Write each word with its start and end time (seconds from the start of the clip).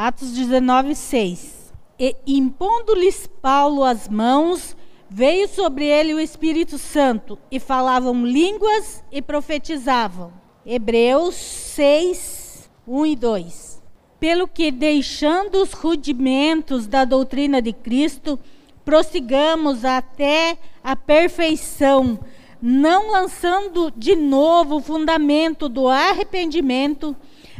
Atos 0.00 0.30
19, 0.30 0.94
6. 0.94 1.74
E 1.98 2.14
impondo-lhes 2.24 3.26
Paulo 3.42 3.82
as 3.82 4.08
mãos, 4.08 4.76
veio 5.10 5.48
sobre 5.48 5.86
ele 5.86 6.14
o 6.14 6.20
Espírito 6.20 6.78
Santo, 6.78 7.36
e 7.50 7.58
falavam 7.58 8.24
línguas 8.24 9.02
e 9.10 9.20
profetizavam. 9.20 10.32
Hebreus 10.64 11.34
6, 11.34 12.70
1 12.86 13.06
e 13.06 13.16
2. 13.16 13.82
Pelo 14.20 14.46
que, 14.46 14.70
deixando 14.70 15.60
os 15.60 15.72
rudimentos 15.72 16.86
da 16.86 17.04
doutrina 17.04 17.60
de 17.60 17.72
Cristo, 17.72 18.38
prossigamos 18.84 19.84
até 19.84 20.58
a 20.80 20.94
perfeição, 20.94 22.20
não 22.62 23.10
lançando 23.10 23.92
de 23.96 24.14
novo 24.14 24.76
o 24.76 24.80
fundamento 24.80 25.68
do 25.68 25.88
arrependimento, 25.88 27.16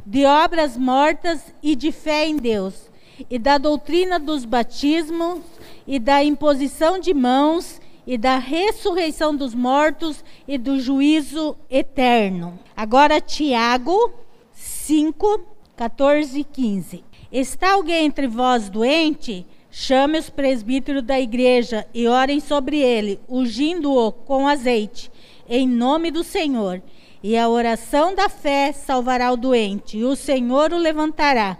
de 0.08 0.24
obras 0.24 0.74
mortas 0.74 1.52
e 1.62 1.76
de 1.76 1.92
fé 1.92 2.26
em 2.26 2.38
Deus, 2.38 2.90
e 3.28 3.38
da 3.38 3.58
doutrina 3.58 4.18
dos 4.18 4.46
batismos, 4.46 5.40
e 5.86 5.98
da 5.98 6.24
imposição 6.24 6.98
de 6.98 7.12
mãos, 7.12 7.78
e 8.06 8.16
da 8.16 8.38
ressurreição 8.38 9.36
dos 9.36 9.54
mortos 9.54 10.24
e 10.46 10.56
do 10.56 10.80
juízo 10.80 11.54
eterno. 11.68 12.58
Agora, 12.74 13.20
Tiago 13.20 14.14
5, 14.54 15.42
14 15.76 16.40
e 16.40 16.44
15. 16.44 17.04
Está 17.30 17.74
alguém 17.74 18.06
entre 18.06 18.26
vós 18.26 18.70
doente? 18.70 19.44
Chame 19.70 20.18
os 20.18 20.30
presbíteros 20.30 21.02
da 21.02 21.20
igreja 21.20 21.86
e 21.92 22.08
orem 22.08 22.40
sobre 22.40 22.80
ele, 22.80 23.20
ungindo-o 23.28 24.10
com 24.10 24.48
azeite, 24.48 25.12
em 25.46 25.68
nome 25.68 26.10
do 26.10 26.24
Senhor. 26.24 26.82
E 27.22 27.36
a 27.36 27.48
oração 27.48 28.14
da 28.14 28.28
fé 28.28 28.72
salvará 28.72 29.32
o 29.32 29.36
doente, 29.36 29.98
e 29.98 30.04
o 30.04 30.14
Senhor 30.14 30.72
o 30.72 30.78
levantará. 30.78 31.58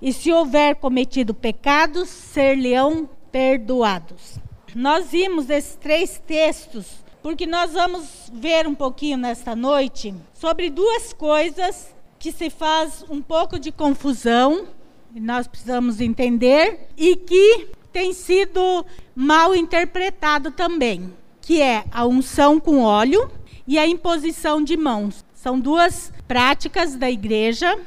E 0.00 0.12
se 0.12 0.32
houver 0.32 0.76
cometido 0.76 1.34
pecados, 1.34 2.08
ser-lhe-ão 2.08 3.08
perdoados. 3.30 4.38
Nós 4.74 5.10
vimos 5.10 5.50
esses 5.50 5.76
três 5.76 6.20
textos 6.26 7.00
porque 7.22 7.46
nós 7.46 7.72
vamos 7.72 8.30
ver 8.32 8.66
um 8.66 8.74
pouquinho 8.74 9.18
nesta 9.18 9.54
noite 9.54 10.14
sobre 10.32 10.70
duas 10.70 11.12
coisas 11.12 11.94
que 12.18 12.32
se 12.32 12.48
faz 12.48 13.04
um 13.10 13.20
pouco 13.20 13.58
de 13.58 13.70
confusão 13.70 14.66
e 15.14 15.20
nós 15.20 15.46
precisamos 15.46 16.00
entender 16.00 16.88
e 16.96 17.16
que 17.16 17.68
tem 17.92 18.12
sido 18.12 18.86
mal 19.14 19.54
interpretado 19.54 20.50
também, 20.50 21.12
que 21.40 21.60
é 21.60 21.84
a 21.90 22.06
unção 22.06 22.60
com 22.60 22.82
óleo 22.82 23.30
e 23.66 23.78
a 23.78 23.86
imposição 23.86 24.62
de 24.62 24.76
mãos. 24.76 25.24
São 25.34 25.58
duas 25.58 26.12
práticas 26.28 26.96
da 26.96 27.10
igreja 27.10 27.78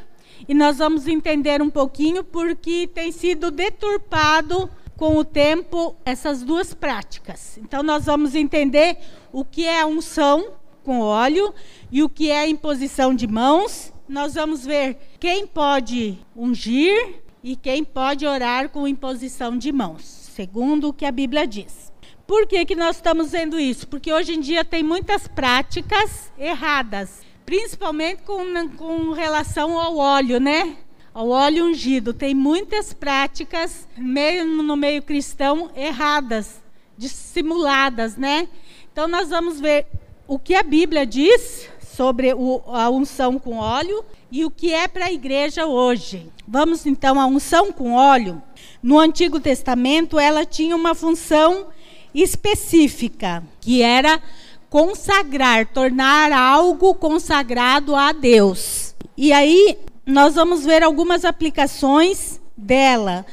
e 0.47 0.53
nós 0.53 0.77
vamos 0.77 1.07
entender 1.07 1.61
um 1.61 1.69
pouquinho 1.69 2.23
porque 2.23 2.87
tem 2.87 3.11
sido 3.11 3.51
deturpado 3.51 4.69
com 4.97 5.17
o 5.17 5.25
tempo 5.25 5.95
essas 6.05 6.43
duas 6.43 6.73
práticas. 6.73 7.57
Então 7.57 7.83
nós 7.83 8.05
vamos 8.05 8.35
entender 8.35 8.97
o 9.31 9.43
que 9.43 9.65
é 9.65 9.81
a 9.81 9.85
unção 9.85 10.53
com 10.83 10.99
óleo 10.99 11.53
e 11.91 12.03
o 12.03 12.09
que 12.09 12.29
é 12.29 12.39
a 12.39 12.47
imposição 12.47 13.13
de 13.15 13.27
mãos 13.27 13.93
nós 14.07 14.33
vamos 14.33 14.65
ver 14.65 14.97
quem 15.19 15.47
pode 15.47 16.19
ungir 16.35 17.21
e 17.41 17.55
quem 17.55 17.83
pode 17.83 18.25
orar 18.25 18.69
com 18.69 18.87
imposição 18.87 19.57
de 19.57 19.71
mãos, 19.71 20.03
segundo 20.03 20.89
o 20.89 20.93
que 20.93 21.05
a 21.05 21.11
Bíblia 21.11 21.47
diz. 21.47 21.92
Por 22.25 22.47
que, 22.47 22.65
que 22.65 22.75
nós 22.75 22.95
estamos 22.95 23.31
vendo 23.31 23.59
isso? 23.59 23.87
Porque 23.87 24.11
hoje 24.11 24.33
em 24.33 24.39
dia 24.39 24.63
tem 24.63 24.81
muitas 24.81 25.27
práticas 25.27 26.31
erradas, 26.37 27.21
principalmente 27.45 28.23
com, 28.23 28.69
com 28.69 29.11
relação 29.11 29.77
ao 29.77 29.97
óleo, 29.97 30.39
né? 30.39 30.77
Ao 31.13 31.27
óleo 31.27 31.65
ungido. 31.65 32.13
Tem 32.13 32.33
muitas 32.33 32.93
práticas, 32.93 33.87
meio, 33.97 34.45
no 34.45 34.75
meio 34.77 35.01
cristão, 35.01 35.69
erradas, 35.75 36.61
dissimuladas, 36.97 38.15
né? 38.15 38.47
Então 38.91 39.07
nós 39.07 39.29
vamos 39.29 39.59
ver 39.59 39.85
o 40.25 40.39
que 40.39 40.55
a 40.55 40.63
Bíblia 40.63 41.05
diz 41.05 41.69
sobre 41.95 42.33
o, 42.33 42.63
a 42.67 42.89
unção 42.89 43.37
com 43.37 43.57
óleo 43.57 44.03
e 44.31 44.45
o 44.45 44.49
que 44.49 44.73
é 44.73 44.87
para 44.87 45.05
a 45.05 45.11
igreja 45.11 45.65
hoje. 45.65 46.31
Vamos 46.47 46.85
então 46.85 47.19
à 47.19 47.25
unção 47.25 47.71
com 47.71 47.93
óleo. 47.93 48.41
No 48.81 48.97
Antigo 48.97 49.39
Testamento, 49.39 50.17
ela 50.17 50.45
tinha 50.45 50.75
uma 50.75 50.95
função 50.95 51.67
específica, 52.13 53.43
que 53.59 53.81
era 53.81 54.21
consagrar, 54.69 55.67
tornar 55.67 56.31
algo 56.31 56.95
consagrado 56.95 57.95
a 57.95 58.11
Deus. 58.11 58.95
E 59.15 59.31
aí 59.31 59.77
nós 60.05 60.35
vamos 60.35 60.65
ver 60.65 60.83
algumas 60.83 61.23
aplicações 61.23 62.41
dela. 62.57 63.25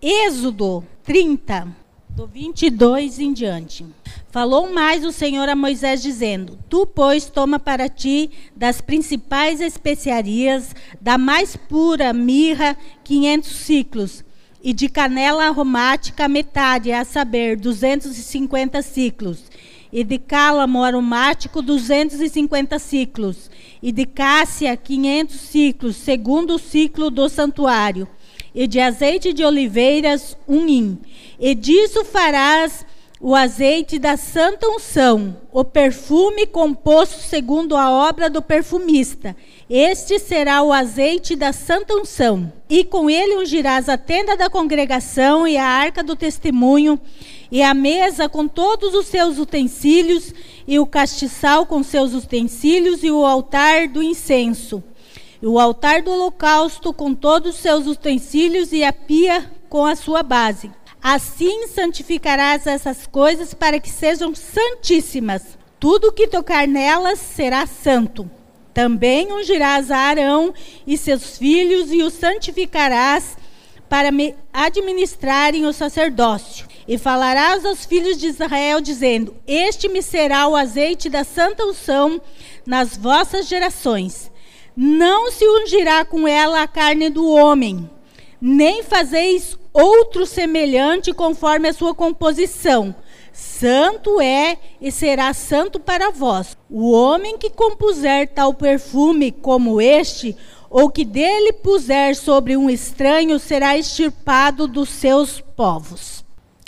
Êxodo 0.00 0.84
30, 1.04 1.68
do 2.10 2.26
22 2.26 3.18
em 3.18 3.32
diante. 3.32 3.86
Falou 4.30 4.72
mais 4.72 5.04
o 5.04 5.12
Senhor 5.12 5.48
a 5.48 5.56
Moisés, 5.56 6.02
dizendo: 6.02 6.58
Tu, 6.68 6.86
pois, 6.86 7.28
toma 7.28 7.58
para 7.58 7.88
ti 7.88 8.30
das 8.56 8.80
principais 8.80 9.60
especiarias, 9.60 10.74
da 11.00 11.18
mais 11.18 11.56
pura 11.56 12.12
mirra, 12.12 12.76
quinhentos 13.04 13.52
ciclos, 13.56 14.24
e 14.62 14.72
de 14.72 14.88
canela 14.88 15.44
aromática 15.44 16.28
metade, 16.28 16.92
a 16.92 17.04
saber, 17.04 17.56
duzentos 17.56 18.16
e 18.16 18.22
cinquenta 18.22 18.80
ciclos, 18.80 19.44
e 19.92 20.04
de 20.04 20.18
cálamo 20.18 20.82
aromático, 20.82 21.60
duzentos 21.60 22.20
e 22.20 22.28
cinquenta 22.28 22.78
ciclos, 22.78 23.50
e 23.82 23.90
de 23.90 24.06
cássia, 24.06 24.76
quinhentos 24.76 25.40
ciclos, 25.40 25.96
segundo 25.96 26.54
o 26.54 26.58
ciclo 26.58 27.10
do 27.10 27.28
santuário, 27.28 28.06
e 28.54 28.66
de 28.66 28.78
azeite 28.80 29.32
de 29.32 29.44
oliveiras, 29.44 30.36
um 30.46 30.66
hin. 30.68 30.98
E 31.38 31.54
disso 31.54 32.04
farás 32.04 32.86
o 33.24 33.36
azeite 33.36 34.00
da 34.00 34.16
santa 34.16 34.66
unção, 34.66 35.36
o 35.52 35.64
perfume 35.64 36.44
composto 36.44 37.20
segundo 37.20 37.76
a 37.76 37.88
obra 37.88 38.28
do 38.28 38.42
perfumista. 38.42 39.36
Este 39.70 40.18
será 40.18 40.60
o 40.60 40.72
azeite 40.72 41.36
da 41.36 41.52
santa 41.52 41.94
unção. 41.94 42.52
E 42.68 42.82
com 42.82 43.08
ele 43.08 43.36
ungirás 43.36 43.88
a 43.88 43.96
tenda 43.96 44.36
da 44.36 44.50
congregação 44.50 45.46
e 45.46 45.56
a 45.56 45.64
arca 45.64 46.02
do 46.02 46.16
testemunho, 46.16 46.98
e 47.48 47.62
a 47.62 47.72
mesa 47.72 48.28
com 48.28 48.48
todos 48.48 48.92
os 48.92 49.06
seus 49.06 49.38
utensílios, 49.38 50.34
e 50.66 50.80
o 50.80 50.86
castiçal 50.86 51.64
com 51.64 51.80
seus 51.84 52.14
utensílios, 52.14 53.04
e 53.04 53.10
o 53.12 53.24
altar 53.24 53.86
do 53.86 54.02
incenso. 54.02 54.82
E 55.40 55.46
o 55.46 55.60
altar 55.60 56.02
do 56.02 56.10
holocausto 56.10 56.92
com 56.92 57.14
todos 57.14 57.54
os 57.54 57.60
seus 57.60 57.86
utensílios, 57.86 58.72
e 58.72 58.82
a 58.82 58.92
pia 58.92 59.48
com 59.68 59.86
a 59.86 59.94
sua 59.94 60.24
base 60.24 60.72
Assim 61.02 61.66
santificarás 61.66 62.64
essas 62.66 63.08
coisas 63.08 63.52
para 63.52 63.80
que 63.80 63.90
sejam 63.90 64.32
santíssimas. 64.34 65.58
Tudo 65.80 66.12
que 66.12 66.28
tocar 66.28 66.68
nelas 66.68 67.18
será 67.18 67.66
santo. 67.66 68.30
Também 68.72 69.32
ungirás 69.32 69.90
a 69.90 69.98
Arão 69.98 70.54
e 70.86 70.96
seus 70.96 71.36
filhos 71.36 71.92
e 71.92 72.02
os 72.02 72.14
santificarás 72.14 73.36
para 73.88 74.10
administrarem 74.52 75.66
o 75.66 75.72
sacerdócio. 75.72 76.66
E 76.86 76.96
falarás 76.96 77.64
aos 77.64 77.84
filhos 77.84 78.16
de 78.16 78.28
Israel, 78.28 78.80
dizendo: 78.80 79.34
Este 79.46 79.88
me 79.88 80.02
será 80.02 80.46
o 80.46 80.56
azeite 80.56 81.08
da 81.08 81.24
santa 81.24 81.64
unção 81.64 82.20
nas 82.64 82.96
vossas 82.96 83.48
gerações. 83.48 84.30
Não 84.74 85.30
se 85.30 85.44
ungirá 85.46 86.04
com 86.04 86.26
ela 86.26 86.62
a 86.62 86.68
carne 86.68 87.10
do 87.10 87.28
homem, 87.28 87.90
nem 88.44 88.82
fazeis 88.82 89.56
outro 89.72 90.26
semelhante 90.26 91.12
conforme 91.12 91.68
a 91.68 91.72
sua 91.72 91.94
composição. 91.94 92.92
Santo 93.32 94.20
é 94.20 94.58
e 94.80 94.90
será 94.90 95.32
santo 95.32 95.78
para 95.78 96.10
vós. 96.10 96.56
O 96.68 96.90
homem 96.90 97.38
que 97.38 97.48
compuser 97.48 98.28
tal 98.34 98.52
perfume 98.52 99.30
como 99.30 99.80
este, 99.80 100.36
ou 100.68 100.90
que 100.90 101.04
dele 101.04 101.52
puser 101.52 102.16
sobre 102.16 102.56
um 102.56 102.68
estranho, 102.68 103.38
será 103.38 103.78
extirpado 103.78 104.66
dos 104.66 104.88
seus 104.88 105.40
povos. 105.40 106.24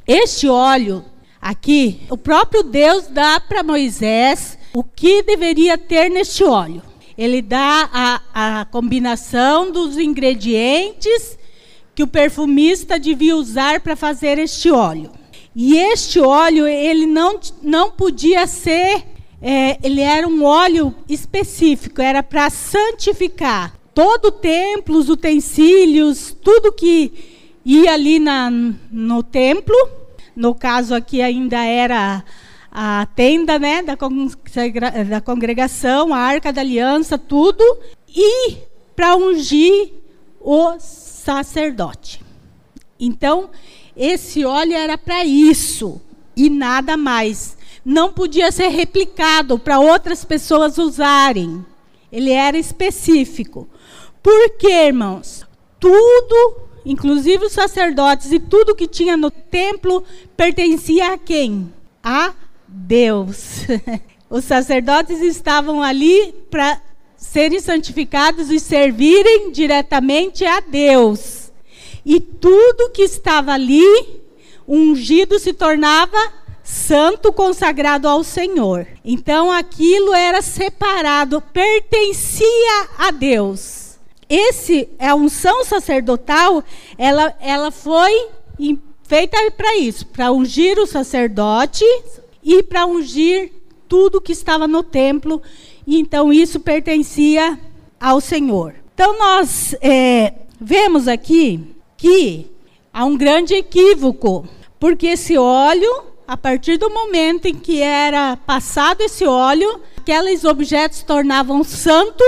Este 0.07 0.49
óleo 0.49 1.05
aqui, 1.43 2.03
o 2.09 2.17
próprio 2.17 2.63
Deus 2.63 3.09
dá 3.09 3.41
para 3.41 3.65
Moisés 3.65 4.57
o 4.73 4.85
que 4.85 5.25
deveria 5.25 5.77
ter 5.77 6.09
neste 6.09 6.45
óleo. 6.45 6.83
Ele 7.19 7.43
dá 7.43 7.91
a, 7.93 8.61
a 8.61 8.65
combinação 8.67 9.73
dos 9.73 9.99
ingredientes 9.99 11.37
que 11.95 12.03
o 12.03 12.09
perfumista 12.09 12.99
devia 12.99 13.37
usar 13.37 13.81
para 13.81 13.95
fazer 13.95 14.39
este 14.39 14.71
óleo. 14.71 15.11
E 15.55 15.77
este 15.77 16.19
óleo, 16.19 16.67
ele 16.67 17.07
não, 17.07 17.39
não 17.63 17.91
podia 17.91 18.47
ser, 18.47 19.05
é, 19.41 19.79
ele 19.83 20.01
era 20.01 20.27
um 20.27 20.43
óleo 20.45 20.93
específico, 21.09 22.03
era 22.03 22.23
para 22.23 22.51
santificar 22.51 23.79
todo 23.95 24.27
o 24.27 24.33
templo, 24.33 24.99
os 24.99 25.09
utensílios, 25.09 26.37
tudo 26.43 26.73
que 26.73 27.13
ia 27.65 27.93
ali 27.93 28.19
na, 28.19 28.51
no 28.91 29.23
templo. 29.23 29.77
No 30.35 30.53
caso 30.53 30.93
aqui 30.93 31.23
ainda 31.23 31.65
era 31.65 32.25
a 32.73 33.07
tenda 33.15 33.57
né, 33.57 33.85
da, 33.85 33.95
da 35.05 35.21
congregação, 35.21 36.13
a 36.13 36.19
arca 36.19 36.53
da 36.53 36.61
aliança, 36.61 37.17
tudo. 37.17 37.63
E 38.09 38.57
para 38.97 39.15
ungir 39.15 39.93
os 40.41 41.04
sacerdote. 41.25 42.23
Então, 43.01 43.51
esse 43.97 44.45
óleo 44.45 44.75
era 44.75 44.99
para 44.99 45.25
isso 45.25 46.01
e 46.37 46.51
nada 46.51 46.97
mais. 46.97 47.57
Não 47.85 48.13
podia 48.13 48.53
ser 48.53 48.69
replicado 48.69 49.59
para 49.59 49.81
outras 49.81 50.25
pessoas 50.25 50.77
usarem. 50.77 51.65
Ele 52.13 52.31
era 52.31 52.59
específico. 52.59 53.69
Por 54.23 54.51
quê, 54.59 54.87
irmãos? 54.87 55.47
Tudo, 55.81 56.57
inclusive 56.85 57.47
os 57.47 57.53
sacerdotes 57.53 58.31
e 58.31 58.39
tudo 58.39 58.75
que 58.75 58.87
tinha 58.87 59.17
no 59.17 59.31
templo, 59.31 60.05
pertencia 60.37 61.13
a 61.13 61.19
quem? 61.19 61.73
A 62.03 62.33
Deus. 62.69 63.63
Os 64.31 64.45
sacerdotes 64.45 65.21
estavam 65.21 65.83
ali 65.83 66.35
para 66.51 66.81
serem 67.25 67.59
santificados 67.59 68.51
e 68.51 68.61
servirem 68.61 69.51
diretamente 69.51 70.45
a 70.45 70.61
Deus. 70.61 71.51
E 72.05 72.21
tudo 72.21 72.91
que 72.91 73.03
estava 73.03 73.53
ali, 73.53 74.23
ungido, 74.69 75.39
se 75.39 75.53
tornava 75.53 76.17
santo 76.63 77.33
consagrado 77.33 78.07
ao 78.07 78.23
Senhor. 78.23 78.87
Então 79.05 79.51
aquilo 79.51 80.15
era 80.15 80.43
separado, 80.43 81.41
pertencia 81.41 82.89
a 82.99 83.11
Deus. 83.11 83.99
Esse 84.29 84.89
a 84.99 85.15
unção 85.15 85.65
sacerdotal, 85.65 86.63
ela, 86.97 87.35
ela 87.41 87.71
foi 87.71 88.29
feita 89.03 89.37
para 89.57 89.77
isso, 89.77 90.07
para 90.07 90.31
ungir 90.31 90.79
o 90.79 90.87
sacerdote 90.87 91.85
e 92.43 92.63
para 92.63 92.87
ungir 92.87 93.51
tudo 93.89 94.21
que 94.21 94.33
estava 94.33 94.69
no 94.69 94.83
templo. 94.83 95.43
E 95.87 95.99
então 95.99 96.33
isso 96.33 96.61
pertencia 96.61 97.59
ao 98.01 98.21
Senhor. 98.21 98.75
Então 98.95 99.19
nós 99.19 99.75
é, 99.81 100.33
vemos 100.61 101.09
aqui 101.09 101.61
que 101.97 102.47
há 102.93 103.05
um 103.05 103.17
grande 103.17 103.55
equívoco, 103.55 104.47
porque 104.79 105.09
esse 105.09 105.37
óleo 105.37 106.15
a 106.27 106.37
partir 106.37 106.79
do 106.79 106.89
momento 106.91 107.47
em 107.47 107.55
que 107.55 107.83
era 107.83 108.37
passado 108.37 109.03
esse 109.03 109.27
óleo, 109.27 109.81
aqueles 109.97 110.45
objetos 110.45 111.03
tornavam 111.03 111.63
santo 111.63 112.25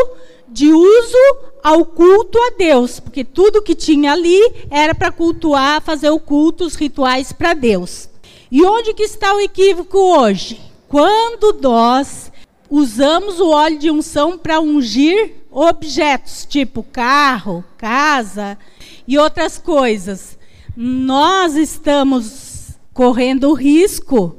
de 0.48 0.70
uso 0.70 1.36
ao 1.62 1.84
culto 1.84 2.38
a 2.38 2.50
Deus, 2.56 3.00
porque 3.00 3.24
tudo 3.24 3.62
que 3.62 3.74
tinha 3.74 4.12
ali 4.12 4.40
era 4.70 4.94
para 4.94 5.10
cultuar, 5.10 5.82
fazer 5.82 6.10
o 6.10 6.20
culto, 6.20 6.64
os 6.64 6.74
rituais 6.74 7.32
para 7.32 7.54
Deus. 7.54 8.08
E 8.50 8.62
onde 8.62 8.94
que 8.94 9.02
está 9.02 9.34
o 9.34 9.40
equívoco 9.40 9.98
hoje? 9.98 10.60
Quando 10.88 11.58
nós 11.60 12.30
usamos 12.70 13.40
o 13.40 13.50
óleo 13.50 13.78
de 13.78 13.90
unção 13.90 14.36
para 14.38 14.60
ungir 14.60 15.34
objetos, 15.50 16.44
tipo 16.44 16.82
carro, 16.82 17.64
casa 17.78 18.58
e 19.06 19.16
outras 19.16 19.58
coisas, 19.58 20.38
nós 20.76 21.54
estamos 21.54 22.76
correndo 22.92 23.52
risco, 23.52 24.36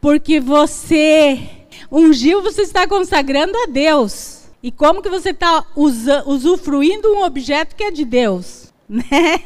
porque 0.00 0.40
você 0.40 1.38
ungiu, 1.90 2.42
você 2.42 2.62
está 2.62 2.86
consagrando 2.86 3.56
a 3.58 3.66
Deus. 3.66 4.44
E 4.62 4.72
como 4.72 5.02
que 5.02 5.10
você 5.10 5.30
está 5.30 5.66
usufruindo 6.24 7.12
um 7.12 7.22
objeto 7.22 7.76
que 7.76 7.84
é 7.84 7.90
de 7.90 8.04
Deus? 8.04 8.64
Né? 8.86 9.40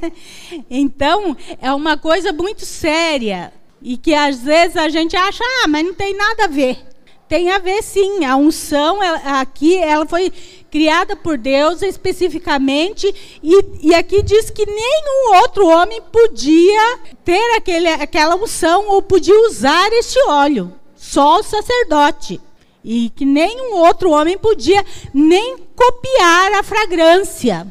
Então, 0.68 1.36
é 1.62 1.72
uma 1.72 1.96
coisa 1.96 2.32
muito 2.32 2.66
séria. 2.66 3.52
E 3.80 3.96
que 3.96 4.12
às 4.12 4.42
vezes 4.42 4.76
a 4.76 4.88
gente 4.88 5.16
acha, 5.16 5.44
ah, 5.44 5.68
mas 5.68 5.86
não 5.86 5.94
tem 5.94 6.12
nada 6.12 6.44
a 6.44 6.48
ver. 6.48 6.84
Tem 7.28 7.50
a 7.50 7.58
ver 7.58 7.82
sim. 7.82 8.24
A 8.24 8.36
unção 8.36 8.98
aqui, 9.24 9.76
ela 9.76 10.06
foi 10.06 10.32
criada 10.70 11.14
por 11.14 11.36
Deus 11.38 11.82
especificamente, 11.82 13.14
e, 13.42 13.88
e 13.88 13.94
aqui 13.94 14.22
diz 14.22 14.50
que 14.50 14.66
nenhum 14.66 15.36
outro 15.42 15.66
homem 15.66 16.00
podia 16.12 16.98
ter 17.24 17.56
aquele, 17.56 17.88
aquela 17.88 18.36
unção 18.36 18.88
ou 18.88 19.02
podia 19.02 19.38
usar 19.46 19.90
este 19.92 20.18
óleo, 20.28 20.72
só 20.94 21.40
o 21.40 21.42
sacerdote. 21.42 22.40
E 22.84 23.10
que 23.10 23.24
nenhum 23.24 23.76
outro 23.76 24.10
homem 24.10 24.38
podia 24.38 24.84
nem 25.12 25.58
copiar 25.74 26.52
a 26.54 26.62
fragrância 26.62 27.70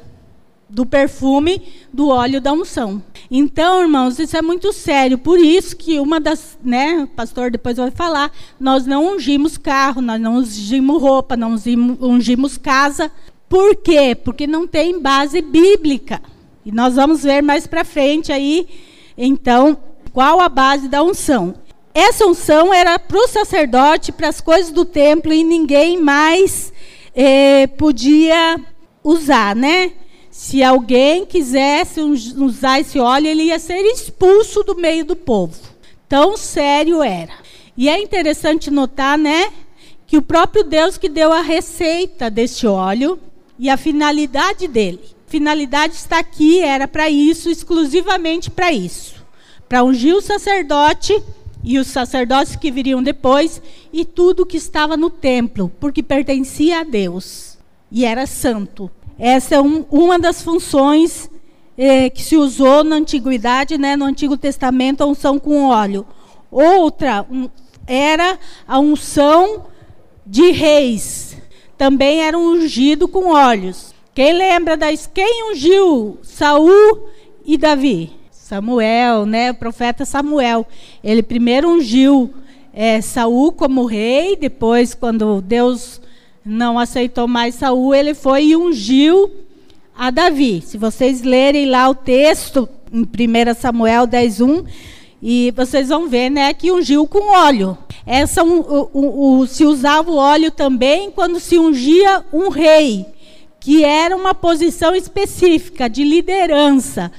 do 0.70 0.86
perfume 0.86 1.62
do 1.94 2.10
óleo 2.10 2.42
da 2.42 2.52
unção. 2.52 3.02
Então, 3.32 3.82
irmãos, 3.82 4.20
isso 4.20 4.36
é 4.36 4.42
muito 4.42 4.74
sério. 4.74 5.18
Por 5.18 5.40
isso 5.40 5.76
que 5.76 6.00
uma 6.00 6.20
das, 6.20 6.58
né, 6.64 7.04
o 7.04 7.08
pastor 7.08 7.52
depois 7.52 7.78
vai 7.78 7.92
falar, 7.92 8.32
nós 8.60 8.86
não 8.86 9.16
ungimos 9.16 9.58
carro, 9.58 10.02
nós 10.02 10.20
não 10.20 10.36
ungimos 10.36 11.02
roupa, 11.02 11.38
não 11.38 11.56
ungimos 12.02 12.58
casa. 12.58 13.12
Por 13.48 13.76
quê? 13.78 14.16
Porque 14.16 14.46
não 14.46 14.68
tem 14.68 15.00
base 15.00 15.42
bíblica. 15.42 16.22
E 16.66 16.72
nós 16.72 16.96
vamos 16.96 17.24
ver 17.24 17.42
mais 17.42 17.66
para 17.66 17.86
frente 17.86 18.32
aí, 18.32 18.68
então, 19.18 19.78
qual 20.12 20.42
a 20.42 20.50
base 20.50 20.90
da 20.90 21.02
unção. 21.02 21.56
Essa 21.94 22.26
unção 22.26 22.74
era 22.74 23.00
para 23.00 23.18
o 23.18 23.28
sacerdote, 23.28 24.12
para 24.12 24.28
as 24.28 24.42
coisas 24.42 24.72
do 24.72 24.84
templo, 24.84 25.32
e 25.32 25.44
ninguém 25.44 26.00
mais 26.00 26.74
eh, 27.16 27.68
podia 27.68 28.60
usar, 29.02 29.56
né? 29.56 29.94
Se 30.38 30.62
alguém 30.62 31.26
quisesse 31.26 32.00
usar 32.00 32.80
esse 32.80 33.00
óleo, 33.00 33.26
ele 33.26 33.46
ia 33.46 33.58
ser 33.58 33.82
expulso 33.82 34.62
do 34.62 34.76
meio 34.76 35.04
do 35.04 35.16
povo. 35.16 35.58
Tão 36.08 36.38
sério 36.38 37.02
era. 37.02 37.34
E 37.76 37.90
é 37.90 38.00
interessante 38.00 38.70
notar, 38.70 39.18
né, 39.18 39.52
que 40.06 40.16
o 40.16 40.22
próprio 40.22 40.64
Deus 40.64 40.96
que 40.96 41.10
deu 41.10 41.34
a 41.34 41.42
receita 41.42 42.30
desse 42.30 42.68
óleo 42.68 43.20
e 43.58 43.68
a 43.68 43.78
finalidade 43.78 44.68
dele. 44.68 45.02
Finalidade 45.26 45.96
está 45.96 46.20
aqui, 46.20 46.60
era 46.60 46.88
para 46.88 47.10
isso, 47.10 47.50
exclusivamente 47.50 48.52
para 48.52 48.72
isso. 48.72 49.16
Para 49.68 49.84
ungir 49.84 50.14
o 50.14 50.22
sacerdote 50.22 51.20
e 51.64 51.80
os 51.80 51.88
sacerdotes 51.88 52.56
que 52.56 52.70
viriam 52.70 53.02
depois 53.02 53.60
e 53.92 54.06
tudo 54.06 54.46
que 54.46 54.58
estava 54.58 54.96
no 54.96 55.10
templo, 55.10 55.72
porque 55.80 56.04
pertencia 56.04 56.82
a 56.82 56.84
Deus 56.84 57.58
e 57.92 58.06
era 58.06 58.28
santo. 58.28 58.92
Essa 59.20 59.56
é 59.56 59.62
um, 59.62 59.84
uma 59.90 60.20
das 60.20 60.42
funções 60.42 61.30
eh, 61.78 62.10
que 62.10 62.22
se 62.22 62.38
usou 62.38 62.84
na 62.84 62.98
antiguidade, 62.98 63.78
né, 63.78 63.96
no 63.96 64.06
Antigo 64.06 64.38
Testamento, 64.38 65.02
a 65.02 65.08
unção 65.08 65.40
com 65.40 65.66
óleo. 65.66 66.06
Outra 66.52 67.26
um, 67.30 67.50
era 67.86 68.38
a 68.68 68.80
unção 68.80 69.66
de 70.26 70.52
reis. 70.52 71.38
Também 71.78 72.22
era 72.22 72.38
ungido 72.38 73.08
com 73.08 73.34
óleos. 73.34 73.94
Quem 74.14 74.34
lembra 74.34 74.76
das 74.76 75.08
quem 75.08 75.52
ungiu 75.52 76.18
Saul 76.24 77.08
e 77.46 77.58
Davi? 77.58 78.12
Samuel, 78.32 79.26
né, 79.26 79.52
o 79.52 79.56
profeta 79.56 80.06
Samuel. 80.06 80.66
Ele 81.04 81.22
primeiro 81.22 81.70
ungiu 81.70 82.34
é, 82.74 83.02
Saul 83.02 83.52
como 83.52 83.86
rei, 83.86 84.36
depois 84.36 84.94
quando 84.94 85.42
Deus 85.42 86.00
não 86.48 86.80
aceitou 86.80 87.28
mais 87.28 87.56
Saul, 87.56 87.94
ele 87.94 88.14
foi 88.14 88.46
e 88.46 88.56
ungiu 88.56 89.30
a 89.96 90.10
Davi. 90.10 90.62
Se 90.66 90.78
vocês 90.78 91.22
lerem 91.22 91.66
lá 91.66 91.90
o 91.90 91.96
texto 91.96 92.70
em 92.92 93.02
1 93.02 93.54
Samuel 93.54 94.08
10:1, 94.08 94.66
e 95.22 95.52
vocês 95.56 95.90
vão 95.90 96.08
ver, 96.08 96.30
né, 96.30 96.54
que 96.54 96.72
ungiu 96.72 97.08
com 97.08 97.36
óleo. 97.36 97.78
Essa 98.06 98.44
um, 98.44 98.60
o, 98.60 99.40
o, 99.40 99.48
se 99.48 99.66
usava 99.66 100.10
o 100.12 100.16
óleo 100.16 100.52
também 100.52 101.12
quando 101.12 101.40
se 101.40 101.58
ungia 101.58 102.24
um 102.32 102.50
rei, 102.50 103.06
que 103.60 103.84
era 103.84 104.16
uma 104.16 104.34
posição 104.34 104.96
específica 104.96 105.90
de 105.90 106.04
liderança 106.04 107.12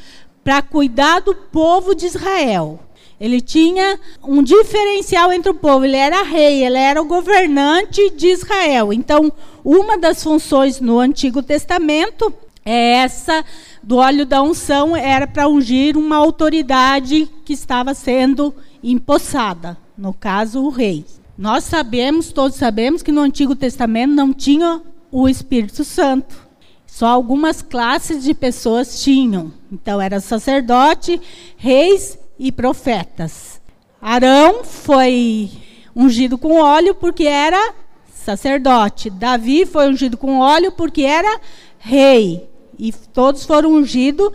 para 0.43 0.63
cuidar 0.63 1.21
do 1.21 1.35
povo 1.35 1.95
de 1.95 2.07
Israel. 2.07 2.79
Ele 3.21 3.41
tinha 3.41 3.99
um 4.23 4.43
diferencial 4.43 5.33
entre 5.33 5.51
o 5.51 5.55
povo. 5.55 5.85
Ele 5.85 5.97
era 5.97 6.23
rei, 6.23 6.65
ele 6.65 6.79
era 6.79 7.03
o 7.03 7.07
governante 7.07 8.11
de 8.11 8.29
Israel. 8.29 8.93
Então, 8.93 9.33
uma 9.65 9.99
das 9.99 10.23
funções 10.23 10.81
no 10.81 11.01
Antigo 11.01 11.43
Testamento 11.43 12.33
é 12.65 12.97
essa 12.97 13.45
do 13.83 13.97
óleo 13.97 14.27
da 14.27 14.43
unção, 14.43 14.95
era 14.95 15.27
para 15.27 15.49
ungir 15.49 15.97
uma 15.97 16.17
autoridade 16.17 17.29
que 17.45 17.55
estava 17.55 17.95
sendo 17.95 18.55
empossada, 18.83 19.77
no 19.97 20.13
caso, 20.13 20.63
o 20.63 20.69
rei. 20.69 21.05
Nós 21.37 21.65
sabemos, 21.65 22.31
todos 22.31 22.59
sabemos, 22.59 23.03
que 23.03 23.11
no 23.11 23.23
Antigo 23.23 23.57
Testamento 23.57 24.13
não 24.13 24.35
tinha 24.35 24.83
o 25.11 25.29
Espírito 25.29 25.83
Santo. 25.83 26.47
Só 26.87 27.07
algumas 27.07 27.63
classes 27.63 28.23
de 28.23 28.35
pessoas 28.35 29.03
tinham. 29.03 29.53
Então, 29.73 30.01
era 30.01 30.21
sacerdote, 30.21 31.21
reis 31.57 32.19
e 32.39 32.53
profetas. 32.53 33.61
Arão 34.01 34.63
foi 34.65 35.51
ungido 35.95 36.39
com 36.39 36.61
óleo 36.61 36.95
porque 36.95 37.25
era 37.25 37.75
sacerdote. 38.13 39.11
Davi 39.11 39.67
foi 39.67 39.89
ungido 39.89 40.17
com 40.17 40.39
óleo 40.39 40.71
porque 40.73 41.03
era 41.03 41.41
rei. 41.79 42.49
E 42.79 42.93
todos 42.93 43.45
foram 43.45 43.73
ungidos 43.73 44.31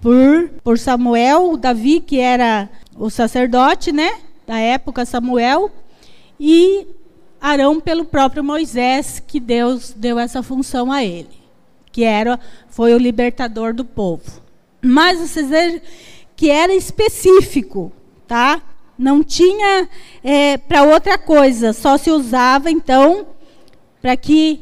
por, 0.00 0.50
por 0.62 0.78
Samuel, 0.78 1.56
Davi, 1.56 2.00
que 2.00 2.20
era 2.20 2.68
o 2.96 3.08
sacerdote, 3.08 3.92
né? 3.92 4.10
Da 4.46 4.58
época, 4.58 5.06
Samuel. 5.06 5.70
E 6.38 6.86
Arão 7.40 7.80
pelo 7.80 8.04
próprio 8.04 8.44
Moisés, 8.44 9.22
que 9.26 9.40
Deus 9.40 9.94
deu 9.96 10.18
essa 10.18 10.42
função 10.42 10.92
a 10.92 11.04
ele. 11.04 11.38
Que 11.90 12.04
era, 12.04 12.38
foi 12.68 12.92
o 12.92 12.98
libertador 12.98 13.72
do 13.72 13.84
povo. 13.84 14.42
Mas 14.82 15.18
vocês 15.18 15.50
que 16.38 16.52
era 16.52 16.72
específico, 16.72 17.90
tá? 18.24 18.62
Não 18.96 19.24
tinha 19.24 19.88
é, 20.22 20.56
para 20.56 20.84
outra 20.84 21.18
coisa, 21.18 21.72
só 21.72 21.96
se 21.96 22.12
usava 22.12 22.70
então 22.70 23.26
para 24.00 24.16
que, 24.16 24.60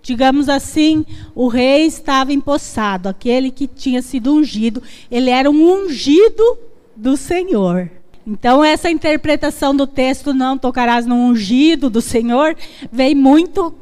digamos 0.00 0.48
assim, 0.48 1.04
o 1.34 1.46
rei 1.46 1.84
estava 1.84 2.32
empossado, 2.32 3.06
aquele 3.06 3.50
que 3.50 3.66
tinha 3.66 4.00
sido 4.00 4.32
ungido, 4.32 4.82
ele 5.10 5.28
era 5.28 5.50
um 5.50 5.84
ungido 5.84 6.58
do 6.96 7.18
Senhor. 7.18 7.90
Então, 8.26 8.64
essa 8.64 8.90
interpretação 8.90 9.76
do 9.76 9.86
texto, 9.86 10.32
não 10.32 10.56
tocarás 10.56 11.04
no 11.04 11.16
ungido 11.16 11.90
do 11.90 12.00
Senhor, 12.00 12.56
vem 12.90 13.14
muito 13.14 13.74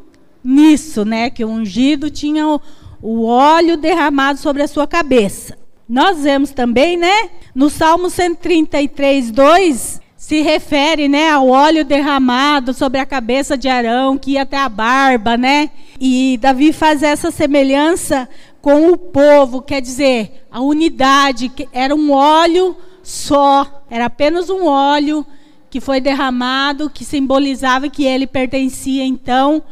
nisso, 0.42 1.04
né? 1.04 1.30
Que 1.30 1.45
o 1.45 1.49
ungido 1.49 2.11
tinha 2.11 2.49
o, 2.49 2.61
o 3.00 3.26
óleo 3.26 3.76
derramado 3.76 4.40
sobre 4.40 4.64
a 4.64 4.68
sua 4.68 4.88
cabeça. 4.88 5.57
Nós 5.88 6.23
vemos 6.23 6.50
também, 6.50 6.99
né? 6.99 7.30
No 7.54 7.71
Salmo 7.71 8.11
133, 8.11 9.30
2, 9.30 10.00
se 10.18 10.42
refere, 10.42 11.09
né, 11.09 11.30
ao 11.30 11.49
óleo 11.49 11.83
derramado 11.83 12.75
sobre 12.75 13.00
a 13.00 13.07
cabeça 13.07 13.57
de 13.57 13.68
Arão, 13.68 14.18
que 14.18 14.33
ia 14.33 14.42
até 14.42 14.59
a 14.59 14.68
barba, 14.68 15.38
né? 15.38 15.71
E 15.99 16.38
Davi 16.42 16.75
faz 16.75 17.02
essa 17.02 17.30
semelhança 17.30 18.28
com 18.61 18.90
o 18.90 18.99
povo, 18.99 19.62
quer 19.62 19.80
dizer, 19.80 20.47
a 20.50 20.61
unidade, 20.61 21.49
que 21.49 21.66
era 21.73 21.95
um 21.95 22.12
óleo 22.12 22.76
só, 23.02 23.85
era 23.88 24.04
apenas 24.04 24.50
um 24.50 24.66
óleo 24.66 25.25
que 25.71 25.80
foi 25.80 26.02
derramado, 26.02 26.90
que 26.90 27.04
simbolizava 27.04 27.88
que 27.88 28.04
ele 28.04 28.26
pertencia 28.26 29.04
então 29.04 29.62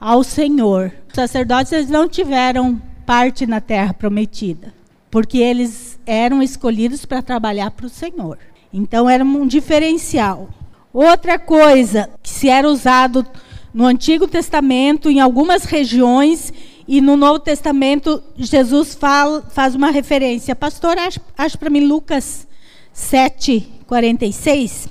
ao 0.00 0.24
Senhor. 0.24 0.92
Os 1.08 1.14
sacerdotes 1.14 1.72
eles 1.72 1.90
não 1.90 2.08
tiveram 2.08 2.80
parte 3.04 3.46
na 3.46 3.60
terra 3.60 3.92
prometida 3.92 4.77
porque 5.10 5.38
eles 5.38 5.98
eram 6.06 6.42
escolhidos 6.42 7.04
para 7.04 7.22
trabalhar 7.22 7.70
para 7.70 7.86
o 7.86 7.90
Senhor. 7.90 8.38
Então 8.72 9.08
era 9.08 9.24
um 9.24 9.46
diferencial. 9.46 10.48
Outra 10.92 11.38
coisa 11.38 12.10
que 12.22 12.30
se 12.30 12.48
era 12.48 12.68
usado 12.68 13.26
no 13.72 13.84
Antigo 13.84 14.26
Testamento, 14.26 15.10
em 15.10 15.20
algumas 15.20 15.64
regiões, 15.64 16.52
e 16.88 17.02
no 17.02 17.18
Novo 17.18 17.38
Testamento, 17.38 18.22
Jesus 18.34 18.94
fala, 18.94 19.42
faz 19.50 19.74
uma 19.74 19.90
referência. 19.90 20.56
Pastor, 20.56 20.96
acho, 21.36 21.58
para 21.58 21.68
mim 21.68 21.80
Lucas 21.80 22.48
7, 22.94 23.68
46, 23.86 24.88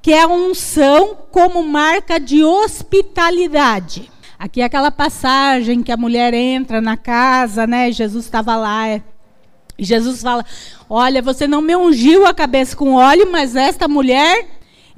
que 0.00 0.12
é 0.12 0.22
a 0.22 0.28
unção 0.28 1.16
como 1.32 1.64
marca 1.64 2.20
de 2.20 2.44
hospitalidade. 2.44 4.08
Aqui 4.38 4.60
é 4.60 4.64
aquela 4.64 4.92
passagem 4.92 5.82
que 5.82 5.90
a 5.90 5.96
mulher 5.96 6.32
entra 6.32 6.80
na 6.80 6.96
casa, 6.96 7.66
né? 7.66 7.90
Jesus 7.90 8.26
estava 8.26 8.54
lá, 8.54 8.86
é 8.86 9.02
Jesus 9.78 10.22
fala: 10.22 10.44
Olha, 10.88 11.20
você 11.20 11.46
não 11.46 11.60
me 11.60 11.76
ungiu 11.76 12.26
a 12.26 12.34
cabeça 12.34 12.76
com 12.76 12.94
óleo, 12.94 13.30
mas 13.30 13.56
esta 13.56 13.86
mulher. 13.86 14.48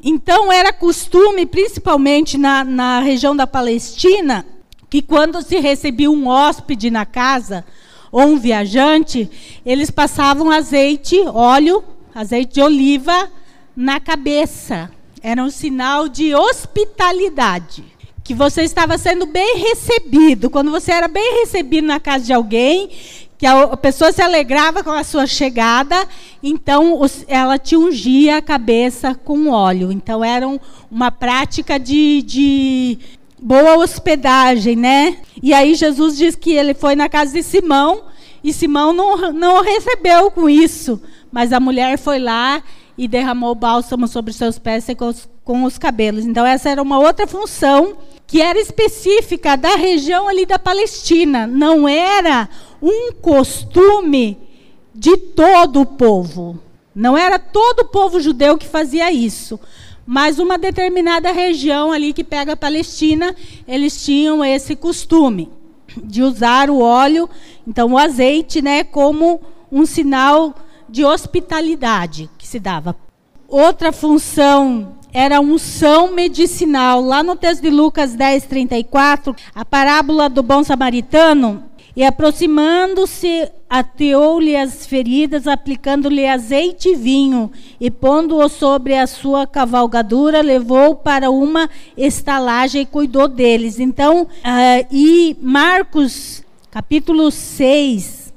Então 0.03 0.53
era 0.53 0.73
costume, 0.73 1.45
principalmente 1.45 2.39
na, 2.39 2.63
na 2.63 3.01
região 3.01 3.35
da 3.35 3.49
Palestina, 3.49 4.47
que 4.89 5.03
quando 5.03 5.43
se 5.43 5.59
recebia 5.59 6.09
um 6.09 6.29
hóspede 6.29 6.89
na 6.89 7.05
casa, 7.05 7.65
ou 8.11 8.23
um 8.23 8.39
viajante, 8.39 9.29
eles 9.65 9.91
passavam 9.91 10.51
azeite, 10.51 11.21
óleo, 11.27 11.85
azeite 12.15 12.55
de 12.55 12.63
oliva 12.63 13.31
na 13.77 14.01
cabeça. 14.01 14.91
Era 15.23 15.43
um 15.43 15.51
sinal 15.51 16.09
de 16.09 16.35
hospitalidade. 16.35 17.85
Que 18.25 18.35
você 18.35 18.63
estava 18.63 18.99
sendo 18.99 19.27
bem 19.27 19.59
recebido. 19.59 20.51
Quando 20.51 20.71
você 20.71 20.93
era 20.93 21.09
bem 21.09 21.41
recebido 21.41 21.87
na 21.87 21.99
casa 21.99 22.27
de 22.27 22.33
alguém, 22.33 22.91
que 23.39 23.47
a 23.47 23.77
pessoa 23.77 24.11
se 24.11 24.21
alegrava 24.21 24.83
com 24.83 24.91
a 24.91 25.05
sua 25.05 25.25
chegada, 25.25 25.97
então 26.43 27.01
ela 27.29 27.57
te 27.57 27.77
ungia 27.77 28.39
a 28.39 28.43
cabeça 28.43 29.15
com 29.15 29.49
óleo. 29.49 29.93
Então 29.93 30.25
era 30.25 30.45
uma 30.91 31.13
prática 31.13 31.79
de, 31.79 32.21
de 32.23 32.99
boa 33.41 33.77
hospedagem, 33.77 34.75
né? 34.75 35.19
E 35.41 35.55
aí 35.55 35.77
Jesus 35.77 36.17
diz 36.17 36.35
que 36.35 36.51
ele 36.51 36.75
foi 36.75 36.97
na 36.97 37.09
casa 37.09 37.33
de 37.33 37.45
Simão 37.45 38.03
e 38.43 38.53
Simão 38.53 38.93
não, 38.93 39.33
não 39.33 39.63
recebeu 39.63 40.33
com 40.33 40.51
isso, 40.51 41.01
mas 41.31 41.53
a 41.53 41.61
mulher 41.61 41.97
foi 41.97 42.19
lá 42.19 42.61
e 42.97 43.07
derramou 43.07 43.55
bálsamo 43.55 44.09
sobre 44.09 44.33
seus 44.33 44.59
pés 44.59 44.87
com 44.99 45.07
os, 45.07 45.29
com 45.45 45.63
os 45.63 45.79
cabelos. 45.79 46.27
Então 46.27 46.45
essa 46.45 46.69
era 46.69 46.83
uma 46.83 46.99
outra 46.99 47.25
função 47.25 47.97
que 48.29 48.43
era 48.43 48.61
específica 48.61 49.57
da 49.57 49.75
região 49.75 50.29
ali 50.29 50.45
da 50.45 50.59
Palestina, 50.59 51.47
não 51.47 51.89
era 51.89 52.47
um 52.81 53.11
costume 53.11 54.39
de 54.95 55.17
todo 55.17 55.81
o 55.81 55.87
povo. 55.87 56.59
Não 56.95 57.17
era 57.17 57.39
todo 57.39 57.81
o 57.81 57.85
povo 57.87 58.21
judeu 58.21 58.59
que 58.59 58.67
fazia 58.67 59.11
isso, 59.11 59.59
mas 60.07 60.39
uma 60.39 60.59
determinada 60.59 61.33
região 61.33 61.91
ali 61.91 62.13
que 62.13 62.23
pega 62.23 62.53
a 62.53 62.57
Palestina, 62.57 63.35
eles 63.67 64.05
tinham 64.05 64.45
esse 64.45 64.77
costume 64.77 65.51
de 65.97 66.23
usar 66.23 66.69
o 66.69 66.81
óleo, 66.81 67.31
então 67.67 67.93
o 67.93 67.99
azeite, 67.99 68.61
né, 68.61 68.85
como 68.85 69.41
um 69.73 69.87
sinal 69.87 70.55
de 70.87 71.03
hospitalidade 71.03 72.29
que 72.37 72.47
se 72.47 72.61
dava. 72.61 72.95
Outra 73.49 73.91
função 73.91 74.98
era 75.13 75.41
unção 75.41 76.13
medicinal. 76.13 77.01
Lá 77.01 77.23
no 77.23 77.37
texto 77.37 77.63
de 77.63 77.71
Lucas 77.71 78.15
10, 78.15 78.45
34, 78.45 79.35
a 79.55 79.65
parábola 79.65 80.29
do 80.29 80.43
bom 80.43 80.63
samaritano, 80.63 81.65
e 81.97 82.05
aproximando-se, 82.05 83.51
ateou-lhe 83.69 84.57
as 84.57 84.87
feridas, 84.87 85.49
aplicando-lhe 85.49 86.27
azeite 86.27 86.91
e 86.91 86.95
vinho, 86.95 87.51
e 87.81 87.91
pondo-o 87.91 88.49
sobre 88.49 88.97
a 88.97 89.05
sua 89.05 89.49
cavalgadura, 89.49 90.41
levou 90.41 90.95
para 90.95 91.29
uma 91.29 91.69
estalagem 91.97 92.83
e 92.83 92.87
cuidou 92.87 93.27
deles. 93.27 93.81
Então, 93.81 94.23
uh, 94.23 94.87
e 94.93 95.37
Marcos, 95.43 96.45
capítulo 96.71 97.33
6, 97.33 98.28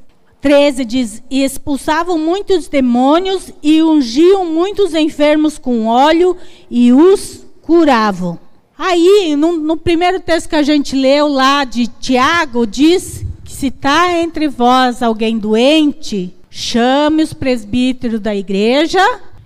13 0.41 0.83
diz: 0.83 1.24
E 1.29 1.43
expulsavam 1.43 2.17
muitos 2.17 2.67
demônios 2.67 3.51
e 3.62 3.81
ungiam 3.81 4.45
muitos 4.45 4.93
enfermos 4.93 5.57
com 5.57 5.86
óleo 5.86 6.36
e 6.69 6.91
os 6.91 7.45
curavam. 7.62 8.39
Aí, 8.77 9.36
no, 9.38 9.57
no 9.57 9.77
primeiro 9.77 10.19
texto 10.19 10.50
que 10.50 10.55
a 10.55 10.63
gente 10.63 10.95
leu 10.95 11.27
lá 11.27 11.63
de 11.63 11.88
Tiago, 11.88 12.65
diz 12.65 13.24
se 13.62 13.67
está 13.67 14.17
entre 14.17 14.48
vós 14.48 15.03
alguém 15.03 15.38
doente, 15.38 16.33
chame 16.50 17.21
os 17.21 17.31
presbíteros 17.31 18.19
da 18.19 18.36
igreja 18.36 19.00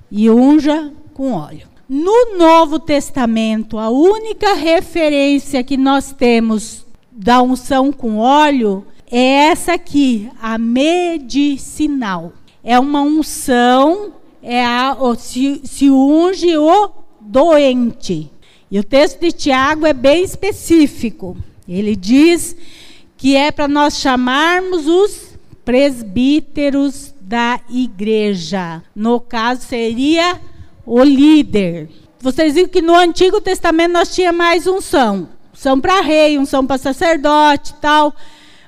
e 0.10 0.30
unja 0.30 0.90
com 1.14 1.34
óleo. 1.34 1.68
No 1.90 2.38
Novo 2.38 2.80
Testamento, 2.80 3.78
a 3.78 3.90
única 3.90 4.54
referência 4.54 5.62
que 5.64 5.76
nós 5.76 6.14
temos 6.14 6.86
da 7.12 7.42
unção 7.42 7.92
com 7.92 8.20
óleo 8.20 8.86
é 9.12 9.48
essa 9.50 9.74
aqui, 9.74 10.30
a 10.42 10.58
medicinal. 10.58 12.34
É 12.64 12.80
uma 12.80 13.02
unção, 13.02 14.14
é 14.42 14.64
a, 14.66 14.98
se, 15.18 15.62
se 15.64 15.90
unge 15.90 16.58
o 16.58 16.90
doente. 17.22 18.32
E 18.70 18.80
o 18.80 18.84
texto 18.84 19.20
de 19.20 19.32
Tiago 19.32 19.86
é 19.86 19.94
bem 19.94 20.24
específico. 20.24 21.38
Ele 21.68 21.96
diz 21.96 22.56
que 23.18 23.36
é 23.36 23.52
para 23.52 23.68
nós 23.68 24.00
chamarmos 24.00 24.88
os 24.88 25.38
presbíteros 25.64 27.14
da 27.22 27.60
igreja. 27.70 28.84
No 28.96 29.20
caso, 29.20 29.62
seria 29.62 30.40
o 30.86 31.04
líder. 31.04 31.90
Vocês 32.20 32.54
viram 32.54 32.70
que 32.70 32.82
no 32.82 32.96
Antigo 32.96 33.42
Testamento 33.42 33.92
nós 33.92 34.14
tinha 34.14 34.32
mais 34.32 34.68
unção. 34.68 35.30
Unção 35.54 35.80
para 35.80 36.02
rei, 36.02 36.38
unção 36.38 36.66
para 36.66 36.78
sacerdote 36.78 37.74
tal. 37.82 38.14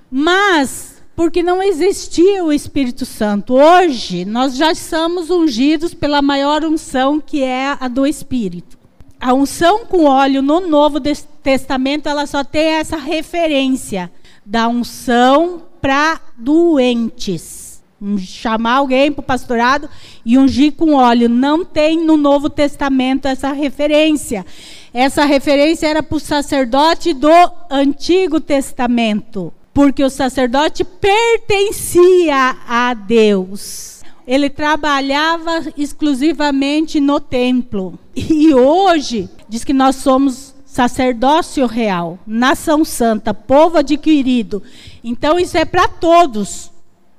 Mas, 0.10 1.04
porque 1.16 1.44
não 1.44 1.62
existia 1.62 2.44
o 2.44 2.54
Espírito 2.54 3.06
Santo. 3.06 3.54
Hoje, 3.56 4.24
nós 4.24 4.56
já 4.56 4.74
somos 4.74 5.30
ungidos 5.30 5.94
pela 5.94 6.22
maior 6.22 6.64
unção, 6.64 7.20
que 7.20 7.44
é 7.44 7.76
a 7.80 7.88
do 7.88 8.06
Espírito. 8.06 8.78
A 9.20 9.34
unção 9.34 9.86
com 9.86 10.06
óleo 10.06 10.42
no 10.42 10.60
Novo 10.62 11.00
Testamento, 11.42 12.08
ela 12.08 12.26
só 12.26 12.44
tem 12.44 12.68
essa 12.68 12.98
referência 12.98 14.12
da 14.46 14.68
unção 14.68 15.64
para 15.82 16.22
doentes. 16.38 17.84
Chamar 18.20 18.76
alguém 18.76 19.12
para 19.12 19.22
o 19.22 19.26
pastorado 19.26 19.90
e 20.24 20.38
ungir 20.38 20.74
com 20.74 20.94
óleo. 20.94 21.28
Não 21.28 21.66
tem 21.66 21.98
no 21.98 22.16
Novo 22.16 22.48
Testamento 22.48 23.28
essa 23.28 23.52
referência. 23.52 24.46
Essa 24.94 25.26
referência 25.26 25.88
era 25.88 26.04
para 26.04 26.16
o 26.16 26.20
sacerdote 26.20 27.12
do 27.12 27.32
Antigo 27.72 28.40
Testamento. 28.40 29.52
Porque 29.78 30.04
o 30.04 30.10
sacerdote 30.10 30.84
pertencia 30.84 32.58
a 32.68 32.96
Deus. 32.96 34.02
Ele 34.26 34.50
trabalhava 34.50 35.72
exclusivamente 35.78 37.00
no 37.00 37.20
templo. 37.20 38.00
E 38.16 38.56
hoje, 38.56 39.30
diz 39.48 39.64
que 39.64 39.74
nós 39.74 39.98
somos 39.98 40.56
sacerdócio 40.66 41.68
real, 41.68 42.18
nação 42.26 42.84
santa, 42.84 43.36
povo 43.36 43.78
adquirido. 43.78 44.64
Então 45.04 45.38
isso 45.38 45.56
é 45.56 45.64
para 45.64 45.88
todos. 45.88 46.72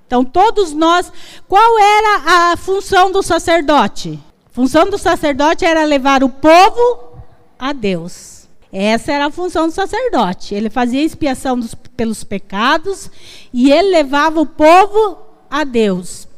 Então, 0.04 0.24
todos 0.24 0.72
nós. 0.72 1.12
Qual 1.46 1.78
era 1.78 2.50
a 2.50 2.56
função 2.56 3.12
do 3.12 3.22
sacerdote? 3.22 4.18
A 4.46 4.50
função 4.50 4.90
do 4.90 4.98
sacerdote 4.98 5.64
era 5.64 5.84
levar 5.84 6.24
o 6.24 6.28
povo 6.28 7.20
a 7.56 7.72
Deus. 7.72 8.37
Essa 8.72 9.12
era 9.12 9.26
a 9.26 9.30
função 9.30 9.66
do 9.66 9.72
sacerdote. 9.72 10.54
Ele 10.54 10.68
fazia 10.68 11.02
expiação 11.02 11.58
dos, 11.58 11.74
pelos 11.74 12.22
pecados 12.22 13.10
e 13.52 13.72
ele 13.72 13.90
levava 13.90 14.40
o 14.40 14.46
povo 14.46 15.18
a 15.50 15.64
Deus. 15.64 16.28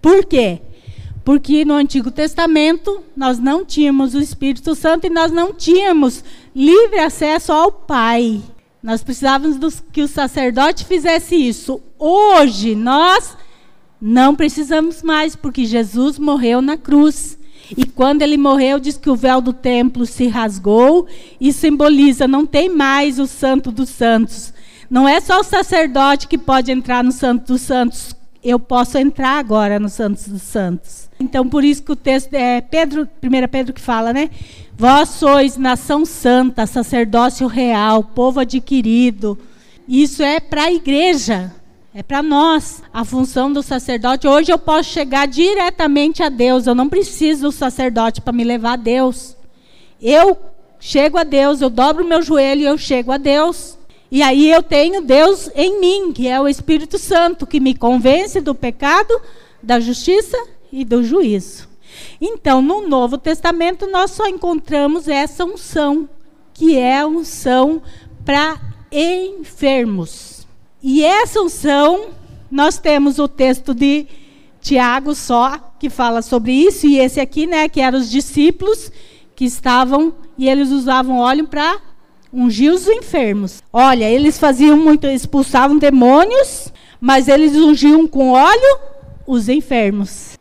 Por 0.00 0.24
quê? 0.24 0.60
Porque 1.24 1.64
no 1.64 1.74
Antigo 1.74 2.10
Testamento 2.10 3.02
nós 3.16 3.38
não 3.38 3.64
tínhamos 3.64 4.14
o 4.14 4.20
Espírito 4.20 4.74
Santo 4.74 5.06
e 5.06 5.10
nós 5.10 5.30
não 5.30 5.52
tínhamos 5.52 6.24
livre 6.54 6.98
acesso 6.98 7.52
ao 7.52 7.72
Pai. 7.72 8.42
Nós 8.82 9.02
precisávamos 9.02 9.82
que 9.92 10.02
o 10.02 10.08
sacerdote 10.08 10.84
fizesse 10.84 11.34
isso. 11.34 11.80
Hoje 11.98 12.74
nós 12.74 13.34
não 13.98 14.36
precisamos 14.36 15.02
mais, 15.02 15.34
porque 15.34 15.64
Jesus 15.64 16.18
morreu 16.18 16.60
na 16.60 16.76
cruz. 16.76 17.38
E 17.76 17.86
quando 17.86 18.22
ele 18.22 18.36
morreu, 18.36 18.78
diz 18.78 18.96
que 18.96 19.10
o 19.10 19.16
véu 19.16 19.40
do 19.40 19.52
templo 19.52 20.04
se 20.06 20.26
rasgou 20.26 21.06
e 21.40 21.52
simboliza, 21.52 22.28
não 22.28 22.44
tem 22.44 22.68
mais 22.68 23.18
o 23.18 23.26
Santo 23.26 23.70
dos 23.72 23.88
Santos. 23.88 24.52
Não 24.90 25.08
é 25.08 25.20
só 25.20 25.40
o 25.40 25.44
sacerdote 25.44 26.28
que 26.28 26.38
pode 26.38 26.70
entrar 26.70 27.02
no 27.02 27.12
Santo 27.12 27.52
dos 27.52 27.62
Santos. 27.62 28.14
Eu 28.42 28.60
posso 28.60 28.98
entrar 28.98 29.38
agora 29.38 29.80
no 29.80 29.88
Santo 29.88 30.28
dos 30.28 30.42
Santos. 30.42 31.08
Então, 31.18 31.48
por 31.48 31.64
isso 31.64 31.82
que 31.82 31.92
o 31.92 31.96
texto 31.96 32.34
é 32.34 32.60
Pedro, 32.60 33.08
1 33.22 33.48
Pedro 33.50 33.72
que 33.72 33.80
fala, 33.80 34.12
né? 34.12 34.28
Vós 34.76 35.08
sois 35.10 35.56
nação 35.56 36.04
santa, 36.04 36.66
sacerdócio 36.66 37.46
real, 37.46 38.02
povo 38.02 38.40
adquirido. 38.40 39.38
Isso 39.88 40.22
é 40.22 40.40
para 40.40 40.64
a 40.64 40.72
igreja, 40.72 41.52
é 41.94 42.02
para 42.02 42.22
nós. 42.22 42.82
A 42.92 43.04
função 43.04 43.52
do 43.52 43.62
sacerdote. 43.62 44.26
Hoje 44.26 44.52
eu 44.52 44.58
posso 44.58 44.90
chegar 44.90 45.28
diretamente 45.28 46.22
a 46.22 46.28
Deus. 46.28 46.66
Eu 46.66 46.74
não 46.74 46.88
preciso 46.88 47.42
do 47.42 47.52
sacerdote 47.52 48.20
para 48.20 48.32
me 48.32 48.42
levar 48.42 48.72
a 48.72 48.76
Deus. 48.76 49.36
Eu 50.02 50.36
chego 50.80 51.16
a 51.16 51.22
Deus, 51.22 51.60
eu 51.60 51.70
dobro 51.70 52.04
meu 52.04 52.20
joelho 52.20 52.62
e 52.62 52.66
eu 52.66 52.76
chego 52.76 53.12
a 53.12 53.16
Deus. 53.16 53.78
E 54.10 54.22
aí 54.22 54.50
eu 54.50 54.62
tenho 54.62 55.02
Deus 55.02 55.48
em 55.54 55.80
mim, 55.80 56.12
que 56.12 56.28
é 56.28 56.40
o 56.40 56.48
Espírito 56.48 56.98
Santo, 56.98 57.46
que 57.46 57.60
me 57.60 57.74
convence 57.74 58.40
do 58.40 58.54
pecado, 58.54 59.18
da 59.62 59.80
justiça 59.80 60.36
e 60.72 60.84
do 60.84 61.02
juízo. 61.02 61.68
Então, 62.20 62.60
no 62.60 62.86
Novo 62.86 63.16
Testamento, 63.16 63.86
nós 63.86 64.10
só 64.10 64.26
encontramos 64.26 65.08
essa 65.08 65.44
unção, 65.44 66.08
que 66.52 66.76
é 66.76 67.00
a 67.00 67.06
unção 67.06 67.80
para 68.24 68.60
enfermos. 68.92 70.33
E 70.84 71.02
essa 71.02 71.40
unção, 71.40 72.10
nós 72.50 72.78
temos 72.78 73.18
o 73.18 73.26
texto 73.26 73.74
de 73.74 74.06
Tiago 74.60 75.14
só, 75.14 75.74
que 75.80 75.88
fala 75.88 76.20
sobre 76.20 76.52
isso, 76.52 76.86
e 76.86 76.98
esse 76.98 77.18
aqui, 77.18 77.46
né, 77.46 77.68
que 77.70 77.80
eram 77.80 77.98
os 77.98 78.10
discípulos 78.10 78.92
que 79.34 79.46
estavam, 79.46 80.12
e 80.36 80.46
eles 80.46 80.70
usavam 80.70 81.16
óleo 81.18 81.48
para 81.48 81.80
ungir 82.30 82.70
os 82.70 82.86
enfermos. 82.86 83.62
Olha, 83.72 84.04
eles 84.10 84.38
faziam 84.38 84.76
muito, 84.76 85.06
expulsavam 85.06 85.78
demônios, 85.78 86.70
mas 87.00 87.28
eles 87.28 87.56
ungiam 87.56 88.06
com 88.06 88.32
óleo 88.32 88.78
os 89.26 89.48
enfermos 89.48 90.34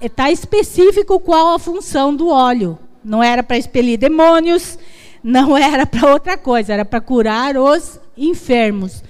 está 0.00 0.30
específico 0.30 1.18
qual 1.18 1.54
a 1.54 1.58
função 1.58 2.14
do 2.14 2.28
óleo. 2.28 2.78
Não 3.02 3.22
era 3.22 3.42
para 3.42 3.56
expelir 3.56 3.98
demônios, 3.98 4.78
não 5.22 5.56
era 5.56 5.86
para 5.86 6.12
outra 6.12 6.36
coisa, 6.36 6.72
era 6.72 6.84
para 6.84 7.00
curar 7.00 7.56
os 7.56 7.98
enfermos. 8.16 9.02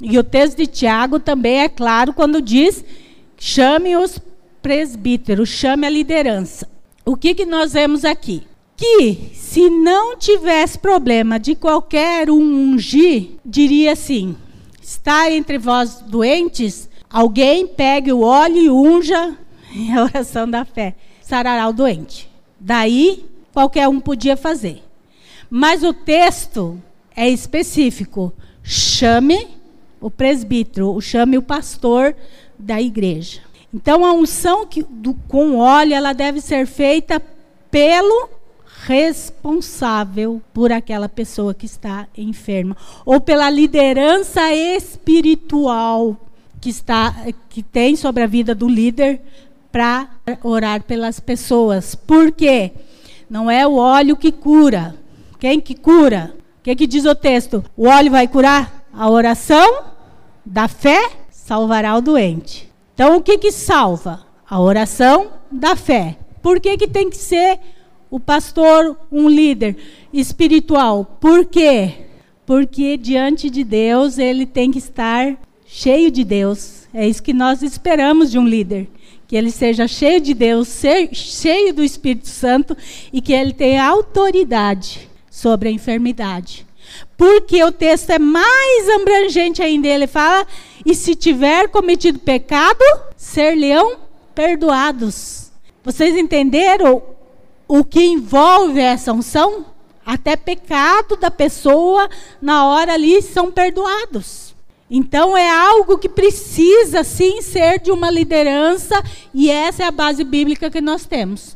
E 0.00 0.18
o 0.18 0.24
texto 0.24 0.56
de 0.56 0.66
Tiago 0.66 1.20
também 1.20 1.60
é 1.60 1.68
claro 1.68 2.12
quando 2.12 2.40
diz: 2.40 2.84
chame 3.38 3.96
os 3.96 4.18
presbíteros, 4.62 5.48
chame 5.48 5.86
a 5.86 5.90
liderança. 5.90 6.68
O 7.04 7.16
que, 7.16 7.34
que 7.34 7.44
nós 7.44 7.72
vemos 7.72 8.04
aqui? 8.04 8.42
Que 8.76 9.32
se 9.34 9.68
não 9.68 10.16
tivesse 10.16 10.78
problema 10.78 11.38
de 11.38 11.54
qualquer 11.54 12.30
um 12.30 12.72
ungir, 12.72 13.32
diria 13.44 13.92
assim: 13.92 14.36
está 14.80 15.30
entre 15.30 15.58
vós 15.58 15.96
doentes, 16.06 16.88
alguém 17.10 17.66
pegue 17.66 18.12
o 18.12 18.22
óleo 18.22 18.56
e 18.56 18.70
unja 18.70 19.36
a 19.94 20.02
oração 20.04 20.48
da 20.48 20.64
fé, 20.64 20.94
sarará 21.20 21.68
o 21.68 21.72
doente. 21.72 22.30
Daí, 22.58 23.24
qualquer 23.52 23.88
um 23.88 24.00
podia 24.00 24.36
fazer. 24.36 24.82
Mas 25.48 25.82
o 25.82 25.92
texto 25.92 26.80
é 27.14 27.28
específico. 27.28 28.32
Chame 28.62 29.59
o 30.00 30.10
presbítero, 30.10 31.00
chame 31.00 31.36
o 31.36 31.42
pastor 31.42 32.14
da 32.58 32.80
igreja. 32.80 33.40
Então, 33.72 34.04
a 34.04 34.12
unção 34.12 34.66
que, 34.66 34.82
do, 34.82 35.14
com 35.28 35.56
óleo, 35.58 35.94
ela 35.94 36.12
deve 36.12 36.40
ser 36.40 36.66
feita 36.66 37.22
pelo 37.70 38.28
responsável 38.86 40.40
por 40.52 40.72
aquela 40.72 41.08
pessoa 41.08 41.54
que 41.54 41.66
está 41.66 42.08
enferma, 42.16 42.76
ou 43.04 43.20
pela 43.20 43.50
liderança 43.50 44.52
espiritual 44.54 46.16
que 46.60 46.70
está 46.70 47.14
que 47.48 47.62
tem 47.62 47.96
sobre 47.96 48.22
a 48.22 48.26
vida 48.26 48.54
do 48.54 48.68
líder 48.68 49.20
para 49.70 50.08
orar 50.42 50.82
pelas 50.82 51.20
pessoas. 51.20 51.94
Por 51.94 52.32
quê? 52.32 52.72
Não 53.28 53.50
é 53.50 53.66
o 53.66 53.76
óleo 53.76 54.16
que 54.16 54.32
cura. 54.32 54.96
Quem 55.38 55.60
que 55.60 55.74
cura? 55.74 56.34
O 56.58 56.62
que, 56.62 56.74
que 56.74 56.86
diz 56.86 57.04
o 57.04 57.14
texto? 57.14 57.64
O 57.76 57.86
óleo 57.86 58.10
vai 58.10 58.26
curar? 58.28 58.84
A 58.92 59.08
oração 59.08 59.84
da 60.50 60.66
fé 60.66 61.12
salvará 61.30 61.96
o 61.96 62.00
doente. 62.00 62.68
Então, 62.92 63.16
o 63.16 63.22
que, 63.22 63.38
que 63.38 63.52
salva? 63.52 64.26
A 64.48 64.60
oração 64.60 65.30
da 65.50 65.76
fé. 65.76 66.18
Por 66.42 66.58
que, 66.58 66.76
que 66.76 66.88
tem 66.88 67.08
que 67.08 67.16
ser 67.16 67.60
o 68.10 68.18
pastor 68.18 68.98
um 69.12 69.28
líder 69.28 69.76
espiritual? 70.12 71.04
Por 71.20 71.44
quê? 71.44 71.92
Porque 72.44 72.96
diante 72.96 73.48
de 73.48 73.62
Deus 73.62 74.18
ele 74.18 74.44
tem 74.44 74.72
que 74.72 74.78
estar 74.78 75.36
cheio 75.64 76.10
de 76.10 76.24
Deus. 76.24 76.88
É 76.92 77.06
isso 77.06 77.22
que 77.22 77.32
nós 77.32 77.62
esperamos 77.62 78.28
de 78.28 78.38
um 78.38 78.46
líder 78.46 78.88
que 79.28 79.36
ele 79.36 79.52
seja 79.52 79.86
cheio 79.86 80.20
de 80.20 80.34
Deus, 80.34 80.82
cheio 81.12 81.72
do 81.72 81.84
Espírito 81.84 82.26
Santo 82.26 82.76
e 83.12 83.20
que 83.22 83.32
ele 83.32 83.52
tenha 83.52 83.86
autoridade 83.86 85.08
sobre 85.30 85.68
a 85.68 85.72
enfermidade. 85.72 86.66
Porque 87.20 87.62
o 87.62 87.70
texto 87.70 88.08
é 88.08 88.18
mais 88.18 88.88
abrangente 88.88 89.62
ainda, 89.62 89.86
ele 89.86 90.06
fala: 90.06 90.46
"E 90.86 90.94
se 90.94 91.14
tiver 91.14 91.68
cometido 91.68 92.18
pecado, 92.18 92.82
ser-lhe-ão 93.14 93.98
perdoados". 94.34 95.52
Vocês 95.84 96.16
entenderam 96.16 97.02
o 97.68 97.84
que 97.84 98.02
envolve 98.02 98.80
essa 98.80 99.12
unção? 99.12 99.66
Até 100.04 100.34
pecado 100.34 101.14
da 101.14 101.30
pessoa 101.30 102.08
na 102.40 102.66
hora 102.66 102.94
ali 102.94 103.20
são 103.20 103.52
perdoados. 103.52 104.54
Então 104.90 105.36
é 105.36 105.50
algo 105.50 105.98
que 105.98 106.08
precisa 106.08 107.04
sim 107.04 107.42
ser 107.42 107.80
de 107.80 107.92
uma 107.92 108.10
liderança 108.10 108.98
e 109.34 109.50
essa 109.50 109.82
é 109.82 109.86
a 109.86 109.90
base 109.90 110.24
bíblica 110.24 110.70
que 110.70 110.80
nós 110.80 111.04
temos. 111.04 111.54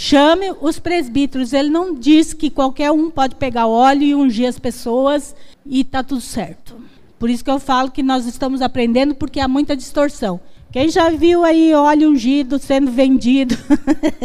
Chame 0.00 0.52
os 0.60 0.78
presbíteros. 0.78 1.52
Ele 1.52 1.70
não 1.70 1.92
diz 1.92 2.32
que 2.32 2.50
qualquer 2.50 2.92
um 2.92 3.10
pode 3.10 3.34
pegar 3.34 3.66
óleo 3.66 4.04
e 4.04 4.14
ungir 4.14 4.48
as 4.48 4.56
pessoas 4.56 5.34
e 5.66 5.80
está 5.80 6.04
tudo 6.04 6.20
certo. 6.20 6.76
Por 7.18 7.28
isso 7.28 7.42
que 7.42 7.50
eu 7.50 7.58
falo 7.58 7.90
que 7.90 8.00
nós 8.00 8.24
estamos 8.24 8.62
aprendendo 8.62 9.16
porque 9.16 9.40
há 9.40 9.48
muita 9.48 9.76
distorção. 9.76 10.38
Quem 10.70 10.88
já 10.88 11.10
viu 11.10 11.42
aí 11.42 11.74
óleo 11.74 12.10
ungido 12.10 12.60
sendo 12.60 12.92
vendido? 12.92 13.56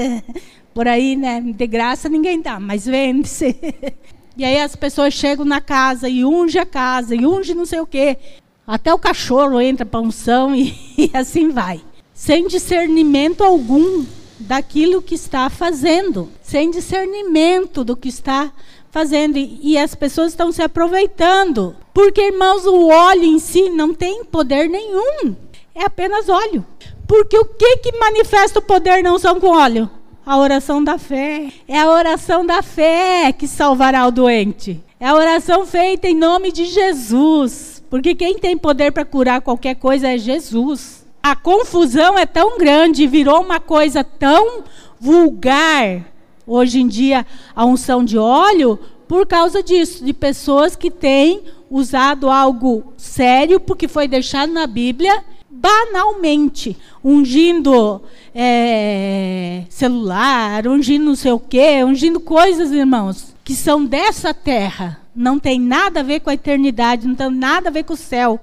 Por 0.76 0.88
aí, 0.88 1.16
né? 1.16 1.42
De 1.42 1.66
graça 1.66 2.08
ninguém 2.08 2.40
dá, 2.40 2.60
mas 2.60 2.86
vende-se. 2.86 3.56
E 4.36 4.44
aí 4.44 4.60
as 4.60 4.76
pessoas 4.76 5.14
chegam 5.14 5.46
na 5.46 5.62
casa 5.62 6.10
e 6.10 6.26
unge 6.26 6.58
a 6.58 6.66
casa, 6.66 7.14
e 7.14 7.24
unge 7.24 7.54
não 7.54 7.68
sei 7.68 7.80
o 7.80 7.86
quê. 7.86 8.18
Até 8.66 8.92
o 8.92 8.98
cachorro 8.98 9.62
entra 9.62 9.86
para 9.86 10.00
unção 10.00 10.54
e, 10.58 10.74
e 10.98 11.12
assim 11.14 11.50
vai. 11.50 11.82
Sem 12.16 12.48
discernimento 12.48 13.44
algum 13.44 14.04
daquilo 14.40 15.02
que 15.02 15.16
está 15.16 15.50
fazendo. 15.50 16.30
Sem 16.42 16.72
discernimento 16.72 17.84
do 17.84 17.96
que 17.96 18.10
está 18.10 18.52
fazendo. 18.92 19.38
E, 19.38 19.78
as 19.78 19.96
pessoas 19.96 20.32
estão 20.32 20.52
se 20.52 20.62
aproveitando. 20.62 21.76
Porque, 21.94 22.22
irmãos, 22.22 22.66
o 22.66 22.88
óleo 22.88 23.24
em 23.24 23.40
si 23.40 23.70
não 23.70 23.94
tem 23.94 24.24
poder 24.24 24.70
nenhum. 24.70 25.36
É 25.74 25.86
apenas 25.86 26.30
óleo. 26.30 26.66
Porque 27.08 27.38
o 27.38 27.46
que, 27.46 27.78
que 27.78 27.98
manifesta 27.98 28.60
o 28.60 28.62
poder 28.62 29.04
não 29.04 29.18
são 29.18 29.40
com 29.40 29.48
óleo? 29.48 29.90
A 30.26 30.38
oração 30.38 30.84
da 30.84 30.98
fé. 30.98 31.52
É 31.68 31.80
a 31.80 31.90
oração 31.90 32.46
da 32.46 32.62
fé 32.62 33.34
que 33.34 33.48
salvará 33.48 34.06
o 34.08 34.12
doente. 34.12 34.82
É 35.00 35.08
a 35.08 35.16
oração 35.16 35.66
feita 35.66 36.08
em 36.08 36.16
nome 36.16 36.52
de 36.52 36.66
Jesus. 36.66 37.84
Porque 37.90 38.16
quem 38.16 38.38
tem 38.38 38.58
poder 38.58 38.92
para 38.92 39.04
curar 39.04 39.42
qualquer 39.42 39.76
coisa 39.76 40.08
é 40.08 40.18
Jesus. 40.18 41.03
A 41.26 41.38
confusão 41.38 42.20
é 42.20 42.26
tão 42.26 42.58
grande, 42.58 43.08
virou 43.08 43.42
uma 43.42 43.58
coisa 43.58 44.04
tão 44.04 44.62
vulgar 45.00 46.04
hoje 46.46 46.82
em 46.82 46.88
dia 46.88 47.26
a 47.56 47.66
unção 47.66 48.04
de 48.04 48.18
óleo 48.18 48.78
por 49.08 49.26
causa 49.26 49.64
disso, 49.64 50.04
de 50.04 50.12
pessoas 50.12 50.76
que 50.76 50.92
têm 50.92 51.44
usado 51.72 52.30
algo 52.30 52.92
sério 52.98 53.58
porque 53.58 53.88
foi 53.88 54.06
deixado 54.06 54.52
na 54.52 54.68
Bíblia 54.68 55.24
banalmente, 55.50 56.76
ungindo 57.02 58.02
é, 58.36 59.64
celular, 59.70 60.68
ungindo 60.68 61.06
não 61.06 61.16
sei 61.16 61.32
o 61.32 61.40
quê, 61.40 61.86
ungindo 61.86 62.20
coisas, 62.20 62.70
irmãos, 62.70 63.34
que 63.46 63.56
são 63.56 63.86
dessa 63.86 64.34
terra. 64.34 65.03
Não 65.16 65.40
tem 65.40 65.60
nada 65.60 66.00
a 66.00 66.04
ver 66.04 66.20
com 66.22 66.30
a 66.30 66.34
eternidade, 66.34 67.08
não 67.08 67.16
tem 67.16 67.30
nada 67.30 67.70
a 67.70 67.72
ver 67.72 67.84
com 67.84 67.94
o 67.94 67.98
céu. 67.98 68.40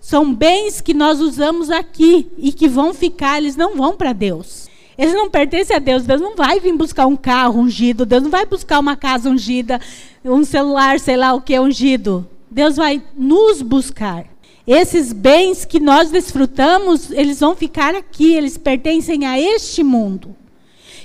São 0.00 0.32
bens 0.32 0.80
que 0.80 0.94
nós 0.94 1.20
usamos 1.20 1.70
aqui 1.70 2.30
e 2.38 2.52
que 2.52 2.68
vão 2.68 2.94
ficar, 2.94 3.38
eles 3.38 3.56
não 3.56 3.76
vão 3.76 3.96
para 3.96 4.12
Deus. 4.12 4.68
Eles 4.96 5.14
não 5.14 5.30
pertencem 5.30 5.76
a 5.76 5.78
Deus. 5.78 6.04
Deus 6.04 6.20
não 6.20 6.36
vai 6.36 6.60
vir 6.60 6.72
buscar 6.74 7.06
um 7.06 7.16
carro 7.16 7.60
ungido. 7.60 8.06
Deus 8.06 8.22
não 8.22 8.30
vai 8.30 8.46
buscar 8.46 8.78
uma 8.78 8.96
casa 8.96 9.28
ungida, 9.28 9.80
um 10.24 10.44
celular, 10.44 11.00
sei 11.00 11.16
lá 11.16 11.32
o 11.32 11.40
que 11.40 11.58
ungido. 11.58 12.28
Deus 12.50 12.76
vai 12.76 13.02
nos 13.16 13.62
buscar. 13.62 14.26
Esses 14.66 15.12
bens 15.12 15.64
que 15.64 15.80
nós 15.80 16.10
desfrutamos, 16.10 17.10
eles 17.10 17.40
vão 17.40 17.56
ficar 17.56 17.94
aqui, 17.94 18.34
eles 18.34 18.56
pertencem 18.56 19.26
a 19.26 19.40
este 19.40 19.82
mundo. 19.82 20.36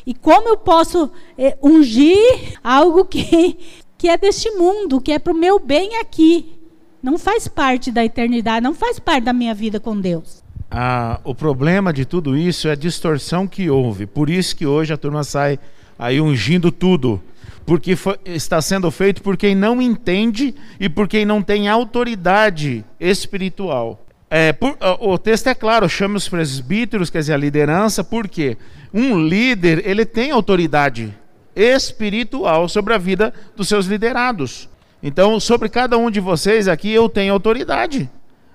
E 0.05 0.13
como 0.13 0.47
eu 0.47 0.57
posso 0.57 1.09
eh, 1.37 1.57
ungir 1.61 2.59
algo 2.63 3.03
que, 3.03 3.57
que 3.97 4.09
é 4.09 4.17
deste 4.17 4.51
mundo, 4.51 5.01
que 5.01 5.11
é 5.11 5.19
para 5.19 5.33
o 5.33 5.37
meu 5.37 5.59
bem 5.59 5.99
aqui? 5.99 6.53
Não 7.01 7.17
faz 7.17 7.47
parte 7.47 7.91
da 7.91 8.03
eternidade, 8.03 8.63
não 8.63 8.73
faz 8.73 8.99
parte 8.99 9.23
da 9.23 9.33
minha 9.33 9.53
vida 9.53 9.79
com 9.79 9.99
Deus. 9.99 10.43
Ah, 10.69 11.19
o 11.23 11.33
problema 11.33 11.93
de 11.93 12.05
tudo 12.05 12.35
isso 12.35 12.67
é 12.67 12.71
a 12.71 12.75
distorção 12.75 13.47
que 13.47 13.69
houve. 13.69 14.05
Por 14.05 14.29
isso 14.29 14.55
que 14.55 14.65
hoje 14.65 14.93
a 14.93 14.97
turma 14.97 15.23
sai 15.23 15.59
aí 15.97 16.19
ungindo 16.19 16.71
tudo 16.71 17.21
porque 17.67 17.97
foi, 17.97 18.17
está 18.23 18.61
sendo 18.61 18.89
feito 18.89 19.21
por 19.21 19.35
quem 19.35 19.53
não 19.53 19.81
entende 19.81 20.55
e 20.79 20.87
por 20.87 21.05
quem 21.05 21.25
não 21.25 21.41
tem 21.41 21.67
autoridade 21.67 22.83
espiritual. 22.97 24.05
É, 24.29 24.53
por, 24.53 24.77
o 25.01 25.17
texto 25.17 25.47
é 25.47 25.53
claro, 25.53 25.89
chama 25.89 26.15
os 26.15 26.29
presbíteros, 26.29 27.09
quer 27.09 27.19
dizer, 27.19 27.33
a 27.33 27.37
liderança, 27.37 28.05
porque 28.05 28.57
um 28.93 29.19
líder 29.21 29.85
ele 29.85 30.05
tem 30.05 30.31
autoridade 30.31 31.13
espiritual 31.57 32.69
sobre 32.69 32.93
a 32.93 32.97
vida 32.97 33.33
dos 33.55 33.67
seus 33.67 33.87
liderados. 33.87 34.69
Então, 35.01 35.39
sobre 35.39 35.67
cada 35.69 35.97
um 35.97 36.11
de 36.11 36.19
vocês 36.19 36.67
aqui, 36.67 36.91
eu 36.91 37.09
tenho 37.09 37.33
autoridade, 37.33 38.09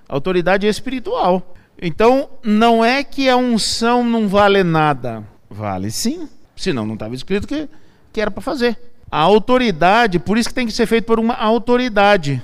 autoridade 0.09 0.67
espiritual. 0.67 1.55
Então, 1.81 2.29
não 2.45 2.85
é 2.85 3.03
que 3.03 3.29
a 3.29 3.37
unção 3.37 4.05
não 4.05 4.29
vale 4.29 4.63
nada, 4.63 5.25
vale 5.51 5.91
sim, 5.91 6.29
senão 6.55 6.87
não 6.87 6.95
estava 6.95 7.15
escrito 7.15 7.47
que, 7.47 7.69
que 8.13 8.21
era 8.21 8.31
para 8.31 8.41
fazer. 8.41 8.79
A 9.11 9.19
autoridade, 9.19 10.19
por 10.19 10.39
isso 10.39 10.49
que 10.49 10.55
tem 10.55 10.67
que 10.67 10.73
ser 10.73 10.87
feito 10.87 11.05
por 11.05 11.19
uma 11.19 11.35
autoridade. 11.35 12.43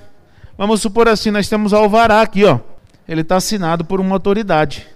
Vamos 0.57 0.83
supor 0.83 1.09
assim, 1.09 1.31
nós 1.31 1.49
temos 1.49 1.73
alvará 1.73 2.21
aqui, 2.21 2.44
ó. 2.44 2.59
Ele 3.09 3.21
está 3.21 3.37
assinado 3.37 3.85
por 3.85 4.01
uma 4.01 4.14
autoridade. 4.16 4.87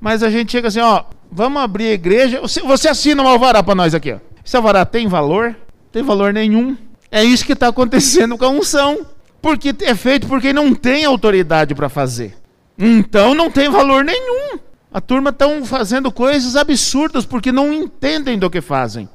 Mas 0.00 0.22
a 0.22 0.28
gente 0.28 0.50
chega 0.50 0.68
assim, 0.68 0.80
ó, 0.80 1.04
vamos 1.30 1.62
abrir 1.62 1.86
a 1.86 1.92
igreja. 1.92 2.40
Você, 2.40 2.88
assina 2.88 3.22
um 3.22 3.28
alvará 3.28 3.62
para 3.62 3.74
nós 3.74 3.94
aqui, 3.94 4.12
ó. 4.12 4.31
Esse 4.44 4.56
alvará 4.56 4.84
tem 4.84 5.06
valor? 5.06 5.50
Não 5.50 5.90
tem 5.92 6.02
valor 6.02 6.32
nenhum. 6.32 6.76
É 7.10 7.22
isso 7.22 7.44
que 7.44 7.52
está 7.52 7.68
acontecendo 7.68 8.36
com 8.38 8.44
a 8.44 8.48
unção. 8.48 9.06
Porque 9.40 9.74
é 9.82 9.94
feito 9.94 10.26
porque 10.26 10.52
não 10.52 10.74
tem 10.74 11.04
autoridade 11.04 11.74
para 11.74 11.88
fazer. 11.88 12.36
Então 12.78 13.34
não 13.34 13.50
tem 13.50 13.68
valor 13.68 14.04
nenhum. 14.04 14.58
A 14.92 15.00
turma 15.00 15.30
estão 15.30 15.64
fazendo 15.64 16.12
coisas 16.12 16.54
absurdas 16.56 17.24
porque 17.24 17.50
não 17.50 17.72
entendem 17.72 18.38
do 18.38 18.50
que 18.50 18.60
fazem. 18.60 19.08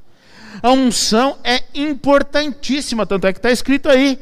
A 0.62 0.72
unção 0.72 1.38
é 1.44 1.64
importantíssima, 1.76 3.06
tanto 3.06 3.28
é 3.28 3.34
que 3.34 3.40
está 3.40 3.52
escrito 3.52 3.90
aí 3.90 4.20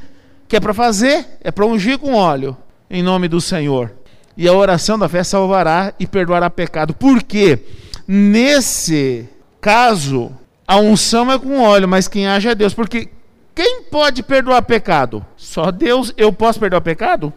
que 0.47 0.55
é 0.55 0.59
para 0.59 0.73
fazer, 0.73 1.25
é 1.41 1.51
para 1.51 1.65
ungir 1.65 1.97
com 1.97 2.13
óleo, 2.13 2.55
em 2.89 3.01
nome 3.01 3.27
do 3.27 3.41
Senhor. 3.41 3.91
E 4.37 4.47
a 4.47 4.53
oração 4.53 4.99
da 4.99 5.09
fé 5.09 5.23
salvará 5.23 5.93
e 5.99 6.05
perdoará 6.05 6.49
pecado. 6.49 6.93
Por 6.93 7.23
quê? 7.23 7.59
Nesse 8.07 9.27
caso, 9.61 10.31
a 10.67 10.77
unção 10.77 11.31
é 11.31 11.37
com 11.37 11.59
óleo, 11.61 11.87
mas 11.87 12.07
quem 12.07 12.27
age 12.27 12.47
é 12.47 12.55
Deus. 12.55 12.73
Porque 12.73 13.09
quem 13.53 13.83
pode 13.83 14.23
perdoar 14.23 14.61
pecado? 14.63 15.25
Só 15.37 15.71
Deus. 15.71 16.13
Eu 16.17 16.33
posso 16.33 16.59
perdoar 16.59 16.81
pecado? 16.81 17.31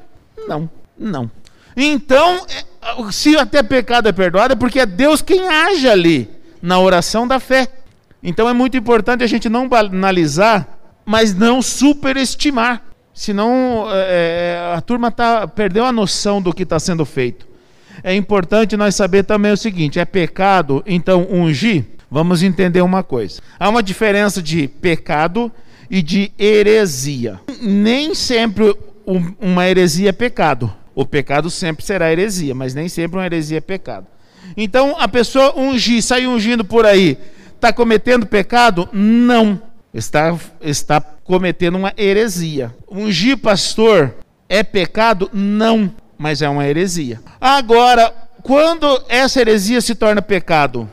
Não, 0.47 0.69
não. 0.99 1.31
Então, 1.77 2.45
é, 2.49 3.13
se 3.13 3.37
até 3.37 3.63
pecado 3.63 4.09
é 4.09 4.13
perdoado, 4.13 4.55
é 4.55 4.57
porque 4.57 4.81
é 4.81 4.87
Deus 4.87 5.23
quem 5.23 5.49
age 5.49 5.89
ali, 5.89 6.29
na 6.61 6.79
oração 6.81 7.29
da 7.29 7.39
fé. 7.39 7.69
Então 8.23 8.49
é 8.49 8.53
muito 8.53 8.77
importante 8.77 9.23
a 9.23 9.27
gente 9.27 9.49
não 9.49 9.69
banalizar, 9.69 10.67
mas 11.05 11.35
não 11.35 11.63
superestimar. 11.63 12.83
Senão 13.15 13.87
é, 13.91 13.97
é, 14.73 14.75
a 14.77 14.81
turma 14.81 15.11
tá, 15.11 15.47
perdeu 15.47 15.85
a 15.85 15.93
noção 15.93 16.41
do 16.43 16.53
que 16.53 16.63
está 16.63 16.81
sendo 16.81 17.05
feito. 17.05 17.47
É 18.03 18.15
importante 18.15 18.77
nós 18.77 18.95
saber 18.95 19.25
também 19.25 19.53
o 19.53 19.57
seguinte: 19.57 19.99
é 19.99 20.05
pecado, 20.05 20.83
então 20.87 21.27
ungir? 21.31 21.85
Vamos 22.11 22.43
entender 22.43 22.83
uma 22.83 23.03
coisa. 23.03 23.41
Há 23.59 23.69
uma 23.69 23.83
diferença 23.83 24.43
de 24.43 24.69
pecado 24.69 25.53
e 25.91 26.03
de 26.03 26.33
heresia. 26.39 27.41
Nem 27.61 28.15
sempre 28.15 28.77
uma 29.41 29.69
heresia 29.69 30.11
é 30.11 30.13
pecado. 30.13 30.73
O 30.95 31.07
pecado 31.07 31.51
sempre 31.51 31.85
será 31.85 32.11
heresia, 32.11 32.55
mas 32.55 32.75
nem 32.75 32.89
sempre 32.89 33.19
uma 33.19 33.27
heresia 33.27 33.59
é 33.59 33.61
pecado. 33.61 34.07
Então 34.57 34.97
a 34.99 35.07
pessoa 35.07 35.59
ungir, 35.59 36.03
sair 36.03 36.27
ungindo 36.27 36.65
por 36.65 36.87
aí, 36.87 37.17
Está 37.59 37.73
cometendo 37.73 38.25
pecado? 38.25 38.89
Não. 38.93 39.61
Está, 39.93 40.39
está 40.61 41.01
cometendo 41.01 41.77
uma 41.77 41.93
heresia. 41.99 42.73
Ungir 42.89 43.37
pastor 43.37 44.15
é 44.49 44.63
pecado? 44.63 45.29
Não. 45.33 45.93
Mas 46.17 46.41
é 46.41 46.49
uma 46.49 46.69
heresia. 46.69 47.21
Agora, 47.41 48.15
quando 48.45 48.87
essa 49.09 49.41
heresia 49.41 49.81
se 49.81 49.97
torna 49.97 50.23
pecado? 50.23 50.89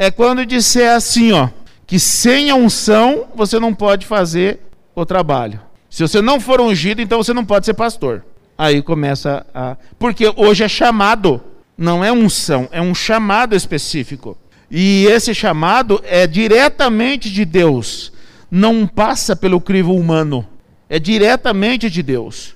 É 0.00 0.12
quando 0.12 0.46
disser 0.46 0.94
assim, 0.94 1.32
ó, 1.32 1.48
que 1.84 1.98
sem 1.98 2.50
a 2.50 2.54
unção 2.54 3.26
você 3.34 3.58
não 3.58 3.74
pode 3.74 4.06
fazer 4.06 4.60
o 4.94 5.04
trabalho. 5.04 5.60
Se 5.90 6.02
você 6.02 6.22
não 6.22 6.38
for 6.38 6.60
ungido, 6.60 7.02
então 7.02 7.20
você 7.20 7.34
não 7.34 7.44
pode 7.44 7.66
ser 7.66 7.74
pastor. 7.74 8.24
Aí 8.56 8.80
começa 8.80 9.44
a. 9.52 9.76
Porque 9.98 10.32
hoje 10.36 10.62
é 10.62 10.68
chamado, 10.68 11.42
não 11.76 12.04
é 12.04 12.12
unção, 12.12 12.68
é 12.70 12.80
um 12.80 12.94
chamado 12.94 13.56
específico. 13.56 14.38
E 14.70 15.04
esse 15.06 15.34
chamado 15.34 16.00
é 16.04 16.28
diretamente 16.28 17.28
de 17.28 17.44
Deus, 17.44 18.12
não 18.48 18.86
passa 18.86 19.34
pelo 19.34 19.60
crivo 19.60 19.96
humano, 19.96 20.46
é 20.88 21.00
diretamente 21.00 21.90
de 21.90 22.04
Deus. 22.04 22.54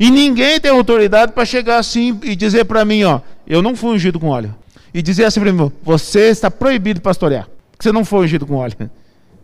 E 0.00 0.10
ninguém 0.10 0.58
tem 0.58 0.72
autoridade 0.72 1.30
para 1.30 1.44
chegar 1.44 1.78
assim 1.78 2.18
e 2.24 2.34
dizer 2.34 2.64
para 2.64 2.84
mim, 2.84 3.04
ó, 3.04 3.20
eu 3.46 3.62
não 3.62 3.76
fui 3.76 3.94
ungido 3.94 4.18
com 4.18 4.30
óleo. 4.30 4.52
E 4.94 5.00
dizer 5.00 5.24
assim 5.24 5.40
para 5.40 5.52
mim, 5.52 5.72
você 5.82 6.28
está 6.28 6.50
proibido 6.50 6.98
de 6.98 7.02
pastorear, 7.02 7.48
porque 7.70 7.82
você 7.82 7.92
não 7.92 8.04
foi 8.04 8.24
ungido 8.24 8.46
com 8.46 8.56
óleo. 8.56 8.74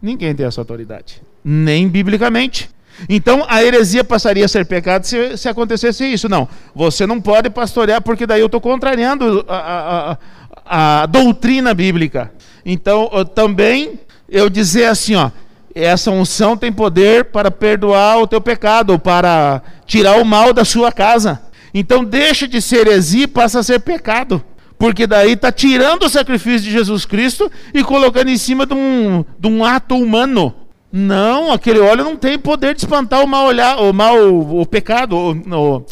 Ninguém 0.01 0.35
tem 0.35 0.47
essa 0.47 0.61
autoridade, 0.61 1.23
nem 1.45 1.89
biblicamente. 1.89 2.71
Então 3.09 3.45
a 3.49 3.63
heresia 3.63 4.03
passaria 4.03 4.45
a 4.45 4.49
ser 4.49 4.67
pecado 4.67 5.05
se, 5.05 5.37
se 5.37 5.49
acontecesse 5.49 6.05
isso. 6.05 6.29
Não, 6.29 6.49
você 6.75 7.07
não 7.07 7.21
pode 7.21 7.51
pastorear, 7.51 8.03
porque 8.03 8.27
daí 8.27 8.41
eu 8.41 8.47
estou 8.47 8.61
contrariando 8.61 9.45
a, 9.49 10.19
a, 10.67 11.03
a 11.03 11.07
doutrina 11.07 11.73
bíblica. 11.75 12.33
Então, 12.65 13.09
eu, 13.13 13.25
também 13.25 13.99
eu 14.29 14.51
dizer 14.51 14.87
assim, 14.87 15.15
ó, 15.15 15.31
essa 15.75 16.11
unção 16.11 16.57
tem 16.57 16.73
poder 16.73 17.27
para 17.27 17.51
perdoar 17.51 18.19
o 18.19 18.27
teu 18.27 18.41
pecado, 18.41 18.99
para 18.99 19.63
tirar 19.87 20.21
o 20.21 20.25
mal 20.25 20.53
da 20.53 20.65
sua 20.65 20.93
casa. 20.93 21.41
Então 21.73 22.05
deixa 22.05 22.49
de 22.49 22.61
ser 22.61 22.87
heresia 22.87 23.25
e 23.25 23.29
passa 23.29 23.61
a 23.61 23.63
ser 23.63 23.81
pecado. 23.81 24.43
Porque 24.79 25.07
daí 25.07 25.33
está 25.33 25.51
tirando 25.51 26.05
o 26.05 26.09
sacrifício 26.09 26.61
de 26.61 26.71
Jesus 26.71 27.05
Cristo 27.05 27.51
e 27.75 27.83
colocando 27.83 28.29
em 28.29 28.37
cima 28.37 28.65
de 28.65 28.75
um, 28.75 29.25
de 29.39 29.49
um 29.49 29.65
ato 29.65 29.97
humano. 29.97 30.55
Não, 30.93 31.53
aquele 31.53 31.81
óleo 31.81 32.05
não 32.05 32.17
tem 32.17 32.39
poder 32.39 32.75
de 32.75 32.81
espantar 32.81 33.23
o 33.23 33.27
mal 33.27 33.47
olhar, 33.47 33.79
o 33.79 33.93
mal, 33.93 34.17
o, 34.17 34.65
pecado, 34.65 35.17
o, 35.17 35.33
o, 35.33 35.87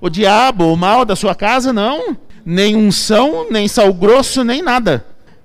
o 0.00 0.10
diabo, 0.10 0.72
o 0.72 0.76
mal 0.76 1.04
da 1.04 1.16
sua 1.16 1.34
casa, 1.34 1.72
não 1.72 2.16
nem 2.44 2.76
unção, 2.76 3.46
nem 3.50 3.66
sal 3.66 3.92
grosso, 3.94 4.44
nem 4.44 4.60
nada. 4.60 5.04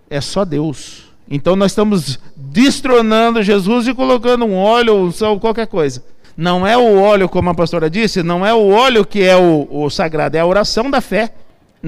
É 0.09 0.19
só 0.19 0.43
Deus. 0.43 1.03
Então 1.29 1.55
nós 1.55 1.71
estamos 1.71 2.19
destronando 2.35 3.41
Jesus 3.41 3.87
e 3.87 3.93
colocando 3.93 4.45
um 4.45 4.55
óleo, 4.55 4.95
unção, 4.95 5.39
qualquer 5.39 5.67
coisa. 5.67 6.03
Não 6.35 6.65
é 6.65 6.77
o 6.77 6.99
óleo, 6.99 7.29
como 7.29 7.49
a 7.49 7.55
pastora 7.55 7.89
disse, 7.89 8.23
não 8.23 8.45
é 8.45 8.53
o 8.53 8.69
óleo 8.69 9.05
que 9.05 9.21
é 9.21 9.35
o, 9.35 9.67
o 9.69 9.89
sagrado, 9.89 10.35
é 10.35 10.39
a 10.39 10.45
oração 10.45 10.89
da 10.89 11.01
fé. 11.01 11.33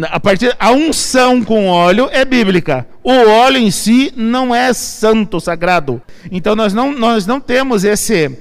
A 0.03 0.19
partir 0.19 0.55
a 0.57 0.71
unção 0.71 1.43
com 1.43 1.67
óleo 1.67 2.07
é 2.11 2.23
bíblica. 2.23 2.87
O 3.03 3.11
óleo 3.11 3.57
em 3.57 3.69
si 3.69 4.13
não 4.15 4.55
é 4.55 4.71
santo, 4.71 5.39
sagrado. 5.41 6.01
Então 6.31 6.55
nós 6.55 6.73
não, 6.73 6.93
nós 6.93 7.25
não 7.25 7.41
temos 7.41 7.83
esse 7.83 8.31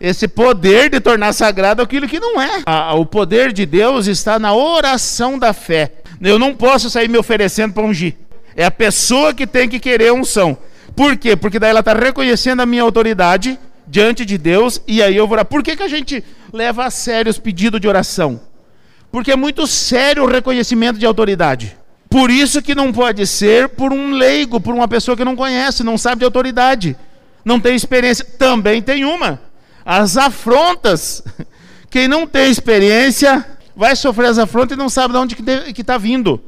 esse 0.00 0.26
poder 0.26 0.88
de 0.88 0.98
tornar 0.98 1.32
sagrado 1.34 1.82
aquilo 1.82 2.08
que 2.08 2.18
não 2.18 2.40
é. 2.40 2.62
A, 2.64 2.94
o 2.94 3.04
poder 3.04 3.52
de 3.52 3.66
Deus 3.66 4.06
está 4.06 4.38
na 4.38 4.54
oração 4.54 5.38
da 5.38 5.52
fé. 5.52 5.92
Eu 6.20 6.38
não 6.38 6.54
posso 6.54 6.88
sair 6.88 7.08
me 7.08 7.18
oferecendo 7.18 7.74
para 7.74 7.84
ungir. 7.84 8.14
É 8.56 8.64
a 8.64 8.70
pessoa 8.70 9.34
que 9.34 9.46
tem 9.46 9.68
que 9.68 9.78
querer 9.78 10.12
unção. 10.12 10.56
Por 10.96 11.16
quê? 11.16 11.36
Porque 11.36 11.58
daí 11.58 11.70
ela 11.70 11.80
está 11.80 11.92
reconhecendo 11.92 12.60
a 12.60 12.66
minha 12.66 12.82
autoridade 12.82 13.58
diante 13.86 14.24
de 14.24 14.38
Deus 14.38 14.80
e 14.88 15.02
aí 15.02 15.16
eu 15.16 15.26
vou 15.26 15.34
orar. 15.34 15.44
Por 15.44 15.62
que, 15.62 15.76
que 15.76 15.82
a 15.82 15.88
gente 15.88 16.24
leva 16.52 16.84
a 16.86 16.90
sério 16.90 17.30
os 17.30 17.38
pedidos 17.38 17.80
de 17.80 17.86
oração? 17.86 18.40
Porque 19.10 19.32
é 19.32 19.36
muito 19.36 19.66
sério 19.66 20.22
o 20.24 20.26
reconhecimento 20.26 20.98
de 20.98 21.06
autoridade. 21.06 21.76
Por 22.08 22.30
isso 22.30 22.60
que 22.60 22.74
não 22.74 22.92
pode 22.92 23.26
ser 23.26 23.68
por 23.68 23.92
um 23.92 24.12
leigo, 24.12 24.60
por 24.60 24.74
uma 24.74 24.88
pessoa 24.88 25.16
que 25.16 25.24
não 25.24 25.36
conhece, 25.36 25.84
não 25.84 25.96
sabe 25.96 26.20
de 26.20 26.24
autoridade, 26.24 26.96
não 27.44 27.60
tem 27.60 27.74
experiência. 27.74 28.24
Também 28.24 28.82
tem 28.82 29.04
uma. 29.04 29.40
As 29.84 30.16
afrontas. 30.16 31.22
Quem 31.88 32.06
não 32.06 32.26
tem 32.26 32.50
experiência 32.50 33.44
vai 33.74 33.96
sofrer 33.96 34.26
as 34.26 34.38
afrontas 34.38 34.76
e 34.76 34.78
não 34.78 34.88
sabe 34.88 35.14
de 35.14 35.18
onde 35.18 35.34
que 35.34 35.80
está 35.80 35.98
vindo. 35.98 36.40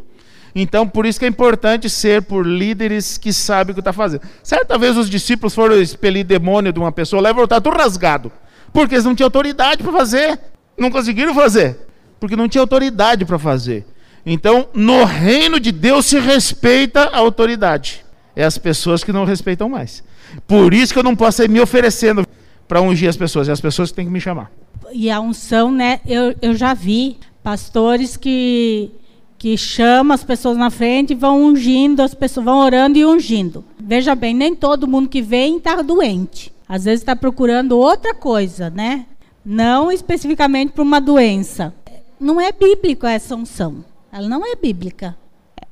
Então, 0.54 0.86
por 0.86 1.06
isso 1.06 1.18
que 1.18 1.24
é 1.24 1.28
importante 1.28 1.88
ser 1.88 2.22
por 2.22 2.46
líderes 2.46 3.16
que 3.16 3.32
sabem 3.32 3.72
o 3.72 3.74
que 3.74 3.80
está 3.80 3.92
fazendo. 3.92 4.22
Certa 4.42 4.76
vez 4.76 4.96
os 4.96 5.08
discípulos 5.08 5.54
foram 5.54 5.80
expelir 5.80 6.24
demônio 6.24 6.72
de 6.72 6.78
uma 6.78 6.92
pessoa 6.92 7.22
lá 7.22 7.30
e 7.30 7.32
voltaram 7.32 7.62
tudo 7.62 7.76
rasgado. 7.76 8.30
Porque 8.72 8.94
eles 8.94 9.04
não 9.04 9.14
tinham 9.14 9.26
autoridade 9.26 9.82
para 9.82 9.92
fazer. 9.92 10.38
Não 10.76 10.90
conseguiram 10.90 11.34
fazer. 11.34 11.91
Porque 12.22 12.36
não 12.36 12.48
tinha 12.48 12.62
autoridade 12.62 13.24
para 13.24 13.36
fazer. 13.36 13.84
Então, 14.24 14.68
no 14.72 15.02
reino 15.02 15.58
de 15.58 15.72
Deus 15.72 16.06
se 16.06 16.20
respeita 16.20 17.00
a 17.00 17.18
autoridade. 17.18 18.04
É 18.36 18.44
as 18.44 18.56
pessoas 18.56 19.02
que 19.02 19.12
não 19.12 19.24
respeitam 19.24 19.68
mais. 19.68 20.04
Por 20.46 20.72
isso 20.72 20.92
que 20.92 21.00
eu 21.00 21.02
não 21.02 21.16
posso 21.16 21.42
ir 21.42 21.48
me 21.48 21.60
oferecendo 21.60 22.24
para 22.68 22.80
ungir 22.80 23.08
as 23.08 23.16
pessoas. 23.16 23.48
É 23.48 23.52
as 23.52 23.60
pessoas 23.60 23.90
que 23.90 23.96
têm 23.96 24.04
que 24.04 24.12
me 24.12 24.20
chamar. 24.20 24.52
E 24.92 25.10
a 25.10 25.20
unção, 25.20 25.72
né? 25.72 25.98
Eu, 26.06 26.32
eu 26.40 26.54
já 26.54 26.74
vi 26.74 27.18
pastores 27.42 28.16
que 28.16 28.92
que 29.36 29.56
as 30.12 30.22
pessoas 30.22 30.56
na 30.56 30.70
frente 30.70 31.10
e 31.10 31.16
vão 31.16 31.42
ungindo, 31.42 32.02
as 32.02 32.14
pessoas 32.14 32.44
vão 32.44 32.60
orando 32.60 32.96
e 32.96 33.04
ungindo. 33.04 33.64
Veja 33.76 34.14
bem, 34.14 34.32
nem 34.32 34.54
todo 34.54 34.86
mundo 34.86 35.08
que 35.08 35.20
vem 35.20 35.56
está 35.56 35.82
doente. 35.82 36.52
Às 36.68 36.84
vezes 36.84 37.00
está 37.00 37.16
procurando 37.16 37.76
outra 37.76 38.14
coisa, 38.14 38.70
né? 38.70 39.06
Não 39.44 39.90
especificamente 39.90 40.70
para 40.70 40.84
uma 40.84 41.00
doença. 41.00 41.74
Não 42.22 42.40
é 42.40 42.52
bíblico 42.52 43.04
essa 43.04 43.34
unção. 43.34 43.84
Ela 44.12 44.28
não 44.28 44.46
é 44.46 44.54
bíblica. 44.54 45.16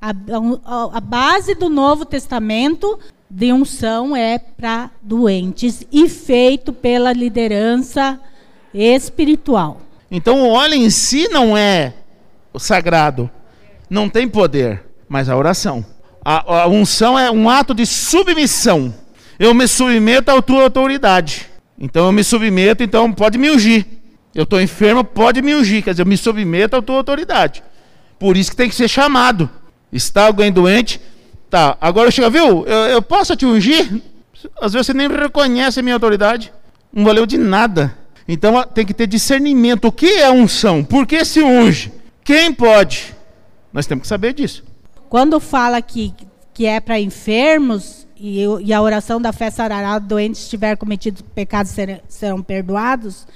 A, 0.03 0.11
a, 0.11 0.97
a 0.97 1.01
base 1.01 1.55
do 1.55 1.69
Novo 1.69 2.05
Testamento 2.05 2.99
de 3.31 3.53
unção 3.53 4.17
é 4.17 4.37
para 4.37 4.91
doentes 5.01 5.87
e 5.93 6.09
feito 6.09 6.73
pela 6.73 7.13
liderança 7.13 8.19
espiritual. 8.75 9.81
Então 10.11 10.43
o 10.43 10.49
óleo 10.49 10.75
em 10.75 10.91
si 10.91 11.29
não 11.29 11.57
é 11.57 11.95
o 12.53 12.59
sagrado, 12.59 13.31
não 13.89 14.09
tem 14.09 14.29
poder, 14.29 14.83
mas 15.09 15.29
a 15.29 15.37
oração. 15.37 15.87
A, 16.25 16.63
a 16.63 16.67
unção 16.67 17.17
é 17.17 17.31
um 17.31 17.49
ato 17.49 17.73
de 17.73 17.87
submissão. 17.87 18.93
Eu 19.39 19.55
me 19.55 19.69
submeto 19.69 20.33
à 20.33 20.43
tua 20.43 20.65
autoridade. 20.65 21.47
Então 21.79 22.07
eu 22.07 22.13
me 22.13 22.25
submeto, 22.25 22.83
então 22.83 23.13
pode 23.13 23.39
me 23.39 23.49
ungir. 23.51 24.00
Eu 24.35 24.45
estou 24.45 24.61
enfermo, 24.61 25.03
pode 25.03 25.43
me 25.43 25.55
ungir. 25.55 25.83
Quer 25.83 25.91
dizer, 25.91 26.03
eu 26.03 26.07
me 26.07 26.17
submeto 26.17 26.77
à 26.77 26.83
tua 26.83 26.97
autoridade. 26.97 27.63
Por 28.19 28.37
isso 28.37 28.51
que 28.51 28.57
tem 28.57 28.69
que 28.69 28.75
ser 28.75 28.89
chamado. 28.89 29.51
Está 29.93 30.27
alguém 30.27 30.53
doente? 30.53 31.01
Tá. 31.49 31.77
Agora 31.81 32.11
chega, 32.11 32.31
viu? 32.31 32.65
Eu, 32.67 32.79
eu 32.87 33.03
posso 33.03 33.35
te 33.35 33.45
ungir? 33.45 34.03
Às 34.61 34.73
vezes 34.73 34.87
você 34.87 34.95
nem 34.95 35.09
reconhece 35.09 35.81
a 35.81 35.83
minha 35.83 35.97
autoridade. 35.97 36.53
Não 36.93 37.05
valeu 37.05 37.27
de 37.27 37.37
nada. 37.37 37.97
Então 38.29 38.63
tem 38.63 38.87
que 38.87 38.95
ter 38.95 39.07
discernimento. 39.07 39.87
O 39.87 39.93
que 39.93 40.07
é 40.07 40.31
unção? 40.31 40.85
Por 40.85 41.07
que 41.07 41.25
se 41.25 41.43
unge? 41.43 41.93
Quem 42.23 42.53
pode? 42.53 43.15
Nós 43.73 43.87
temos 43.87 44.03
que 44.03 44.09
saber 44.09 44.33
disso. 44.33 44.63
Quando 45.09 45.41
fala 45.41 45.83
que, 45.83 46.15
que 46.55 46.67
é 46.67 46.79
para 46.79 47.01
enfermos 47.01 48.07
e, 48.17 48.45
e, 48.63 48.73
a 48.73 48.83
oração 48.83 49.21
da 49.21 49.33
fé 49.33 49.51
sarará, 49.51 49.99
doentes 49.99 50.49
tiver 50.49 50.77
cometido 50.77 51.25
pecados 51.35 51.73
ser, 51.73 52.03
serão 52.07 52.43
perdoados, 52.43 53.27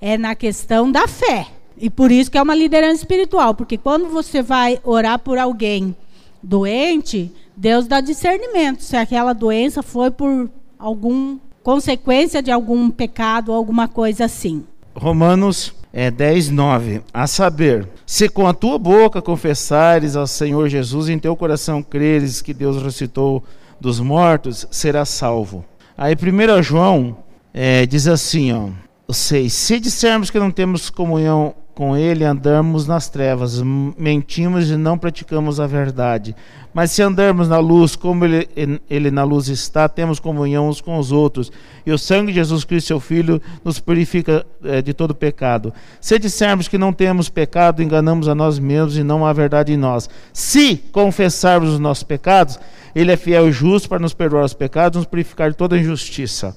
é 0.00 0.16
na 0.16 0.34
questão 0.34 0.90
da 0.90 1.06
fé. 1.06 1.46
E 1.76 1.88
por 1.88 2.10
isso 2.10 2.30
que 2.30 2.38
é 2.38 2.42
uma 2.42 2.54
liderança 2.54 2.96
espiritual, 3.02 3.54
porque 3.54 3.78
quando 3.78 4.08
você 4.08 4.42
vai 4.42 4.78
orar 4.84 5.18
por 5.18 5.38
alguém 5.38 5.94
doente, 6.42 7.32
Deus 7.56 7.86
dá 7.86 8.00
discernimento 8.00 8.82
se 8.82 8.96
aquela 8.96 9.32
doença 9.32 9.82
foi 9.82 10.10
por 10.10 10.50
algum 10.78 11.38
consequência 11.62 12.42
de 12.42 12.50
algum 12.50 12.90
pecado 12.90 13.50
ou 13.50 13.54
alguma 13.54 13.86
coisa 13.86 14.24
assim. 14.24 14.64
Romanos 14.94 15.74
é, 15.92 16.10
10, 16.10 16.50
9. 16.50 17.02
A 17.12 17.26
saber, 17.26 17.88
se 18.06 18.28
com 18.28 18.46
a 18.46 18.54
tua 18.54 18.78
boca 18.78 19.20
confessares 19.20 20.16
ao 20.16 20.26
Senhor 20.26 20.68
Jesus 20.68 21.08
e 21.08 21.12
em 21.12 21.18
teu 21.18 21.36
coração 21.36 21.82
creres 21.82 22.40
que 22.40 22.54
Deus 22.54 22.76
ressuscitou 22.76 23.42
dos 23.80 24.00
mortos, 24.00 24.66
serás 24.70 25.08
salvo. 25.08 25.64
Aí 25.96 26.14
1 26.14 26.62
João 26.62 27.16
é, 27.52 27.84
diz 27.86 28.06
assim, 28.06 28.52
ó, 28.52 28.68
6. 29.12 29.52
Se 29.52 29.80
dissermos 29.80 30.30
que 30.30 30.38
não 30.38 30.50
temos 30.50 30.90
comunhão 30.90 31.54
com 31.74 31.96
ele, 31.96 32.24
andamos 32.24 32.86
nas 32.86 33.08
trevas, 33.08 33.62
mentimos 33.62 34.68
e 34.70 34.76
não 34.76 34.98
praticamos 34.98 35.58
a 35.58 35.66
verdade. 35.66 36.36
Mas 36.74 36.90
se 36.90 37.02
andarmos 37.02 37.48
na 37.48 37.58
luz, 37.58 37.96
como 37.96 38.24
ele, 38.24 38.46
ele 38.88 39.10
na 39.10 39.24
luz 39.24 39.48
está, 39.48 39.88
temos 39.88 40.20
comunhão 40.20 40.68
uns 40.68 40.80
com 40.80 40.98
os 40.98 41.10
outros. 41.10 41.50
E 41.86 41.90
o 41.90 41.98
sangue 41.98 42.32
de 42.32 42.38
Jesus 42.38 42.64
Cristo, 42.64 42.88
seu 42.88 43.00
Filho, 43.00 43.40
nos 43.64 43.80
purifica 43.80 44.44
é, 44.62 44.82
de 44.82 44.92
todo 44.92 45.14
pecado. 45.14 45.72
Se 46.00 46.18
dissermos 46.18 46.68
que 46.68 46.76
não 46.76 46.92
temos 46.92 47.28
pecado, 47.28 47.82
enganamos 47.82 48.28
a 48.28 48.34
nós 48.34 48.58
mesmos 48.58 48.98
e 48.98 49.02
não 49.02 49.24
há 49.24 49.32
verdade 49.32 49.72
em 49.72 49.76
nós. 49.76 50.08
Se 50.32 50.76
confessarmos 50.76 51.70
os 51.70 51.78
nossos 51.78 52.04
pecados, 52.04 52.58
ele 52.94 53.10
é 53.10 53.16
fiel 53.16 53.48
e 53.48 53.52
justo 53.52 53.88
para 53.88 53.98
nos 53.98 54.12
perdoar 54.12 54.44
os 54.44 54.54
pecados, 54.54 54.98
nos 54.98 55.06
purificar 55.06 55.50
de 55.50 55.56
toda 55.56 55.78
injustiça. 55.78 56.56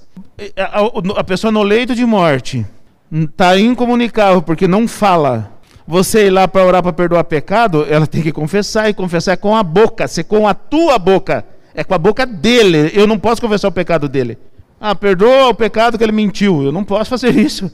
A, 0.57 1.19
a, 1.19 1.23
pessoa 1.23 1.51
no 1.51 1.63
leito 1.63 1.95
de 1.95 2.05
morte 2.05 2.65
está 3.11 3.57
incomunicável 3.57 4.41
porque 4.41 4.67
não 4.67 4.87
fala 4.87 5.51
você 5.85 6.27
ir 6.27 6.29
lá 6.29 6.47
para 6.47 6.65
orar 6.65 6.81
para 6.81 6.93
perdoar 6.93 7.23
pecado, 7.25 7.85
ela 7.89 8.07
tem 8.07 8.21
que 8.21 8.31
confessar, 8.31 8.89
e 8.89 8.93
confessar 8.93 9.37
com 9.37 9.55
a 9.55 9.61
boca, 9.61 10.07
ser 10.07 10.23
com 10.23 10.47
a 10.47 10.53
tua 10.53 10.97
boca, 10.97 11.45
é 11.75 11.83
com 11.83 11.93
a 11.93 11.97
boca 11.97 12.25
dele. 12.25 12.91
Eu 12.93 13.05
não 13.05 13.19
posso 13.19 13.41
confessar 13.41 13.67
o 13.67 13.71
pecado 13.71 14.07
dele. 14.07 14.37
Ah, 14.79 14.95
perdoa 14.95 15.49
o 15.49 15.53
pecado 15.53 15.97
que 15.97 16.03
ele 16.03 16.11
mentiu. 16.11 16.63
Eu 16.63 16.71
não 16.71 16.83
posso 16.83 17.09
fazer 17.09 17.35
isso. 17.37 17.71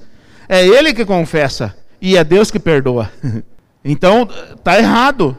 É 0.48 0.66
ele 0.66 0.94
que 0.94 1.06
confessa 1.06 1.76
e 2.02 2.18
é 2.18 2.24
Deus 2.24 2.52
que 2.52 2.60
perdoa. 2.60 3.12
Então, 3.82 4.28
tá 4.62 4.78
errado. 4.78 5.38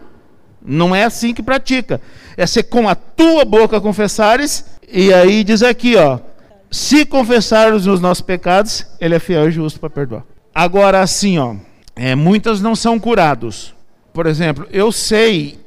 Não 0.65 0.95
é 0.95 1.05
assim 1.05 1.35
que 1.35 1.43
pratica. 1.43 2.01
É 2.39 2.47
ser 2.47 2.63
com 2.63 2.89
a 2.89 2.95
tua 2.95 3.45
boca 3.45 3.79
confessares 3.83 4.65
e 4.91 5.13
aí 5.13 5.45
diz 5.45 5.63
aqui, 5.63 5.95
ó, 5.97 6.19
se 6.71 7.05
confessarmos 7.05 7.87
os 7.87 8.01
nossos 8.01 8.23
pecados, 8.23 8.87
ele 9.01 9.15
é 9.15 9.19
fiel 9.19 9.49
e 9.49 9.53
justo 9.53 9.81
para 9.81 9.91
perdoar. 9.91 10.25
Agora 10.55 11.01
assim, 11.01 11.39
ó, 11.39 11.57
é, 11.97 12.15
muitas 12.15 12.61
não 12.61 12.77
são 12.77 12.99
curados. 12.99 13.75
Por 14.13 14.27
exemplo, 14.27 14.67
eu 14.71 14.93
sei 14.93 15.59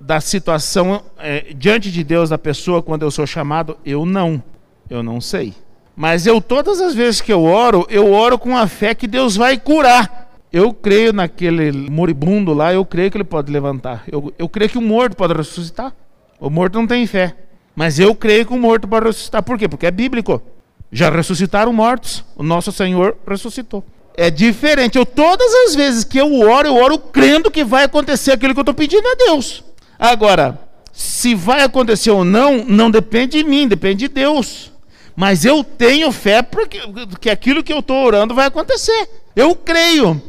da 0.00 0.20
situação 0.20 1.02
é, 1.18 1.52
diante 1.56 1.90
de 1.90 2.02
Deus 2.02 2.30
da 2.30 2.38
pessoa 2.38 2.82
quando 2.82 3.02
eu 3.02 3.10
sou 3.10 3.26
chamado, 3.26 3.76
eu 3.84 4.04
não. 4.04 4.42
Eu 4.88 5.02
não 5.02 5.20
sei. 5.20 5.54
Mas 5.94 6.26
eu 6.26 6.40
todas 6.40 6.80
as 6.80 6.94
vezes 6.94 7.20
que 7.20 7.32
eu 7.32 7.42
oro, 7.42 7.86
eu 7.90 8.12
oro 8.12 8.38
com 8.38 8.56
a 8.56 8.66
fé 8.66 8.94
que 8.94 9.06
Deus 9.06 9.36
vai 9.36 9.58
curar. 9.58 10.28
Eu 10.52 10.72
creio 10.72 11.12
naquele 11.12 11.72
moribundo 11.90 12.54
lá, 12.54 12.72
eu 12.72 12.84
creio 12.84 13.10
que 13.10 13.16
ele 13.16 13.24
pode 13.24 13.52
levantar. 13.52 14.04
Eu, 14.10 14.32
eu 14.38 14.48
creio 14.48 14.70
que 14.70 14.78
o 14.78 14.82
morto 14.82 15.16
pode 15.16 15.34
ressuscitar. 15.34 15.92
O 16.40 16.48
morto 16.48 16.74
não 16.78 16.86
tem 16.86 17.06
fé. 17.06 17.34
Mas 17.78 18.00
eu 18.00 18.12
creio 18.12 18.44
que 18.44 18.52
o 18.52 18.58
morto 18.58 18.88
pode 18.88 19.06
ressuscitar. 19.06 19.40
Por 19.40 19.56
quê? 19.56 19.68
Porque 19.68 19.86
é 19.86 19.90
bíblico. 19.92 20.42
Já 20.90 21.10
ressuscitaram 21.10 21.72
mortos. 21.72 22.24
O 22.34 22.42
nosso 22.42 22.72
Senhor 22.72 23.16
ressuscitou. 23.24 23.84
É 24.16 24.32
diferente. 24.32 24.98
Eu 24.98 25.06
todas 25.06 25.46
as 25.64 25.76
vezes 25.76 26.02
que 26.02 26.18
eu 26.18 26.40
oro, 26.40 26.66
eu 26.66 26.74
oro 26.74 26.98
crendo 26.98 27.52
que 27.52 27.62
vai 27.62 27.84
acontecer 27.84 28.32
aquilo 28.32 28.52
que 28.52 28.58
eu 28.58 28.62
estou 28.62 28.74
pedindo 28.74 29.06
a 29.06 29.14
Deus. 29.14 29.62
Agora, 29.96 30.58
se 30.92 31.36
vai 31.36 31.62
acontecer 31.62 32.10
ou 32.10 32.24
não, 32.24 32.64
não 32.64 32.90
depende 32.90 33.40
de 33.40 33.48
mim, 33.48 33.68
depende 33.68 34.08
de 34.08 34.08
Deus. 34.08 34.72
Mas 35.14 35.44
eu 35.44 35.62
tenho 35.62 36.10
fé 36.10 36.42
para 36.42 36.66
que, 36.66 37.30
aquilo 37.30 37.62
que 37.62 37.72
eu 37.72 37.78
estou 37.78 38.04
orando 38.04 38.34
vai 38.34 38.48
acontecer. 38.48 39.08
Eu 39.36 39.54
creio. 39.54 40.20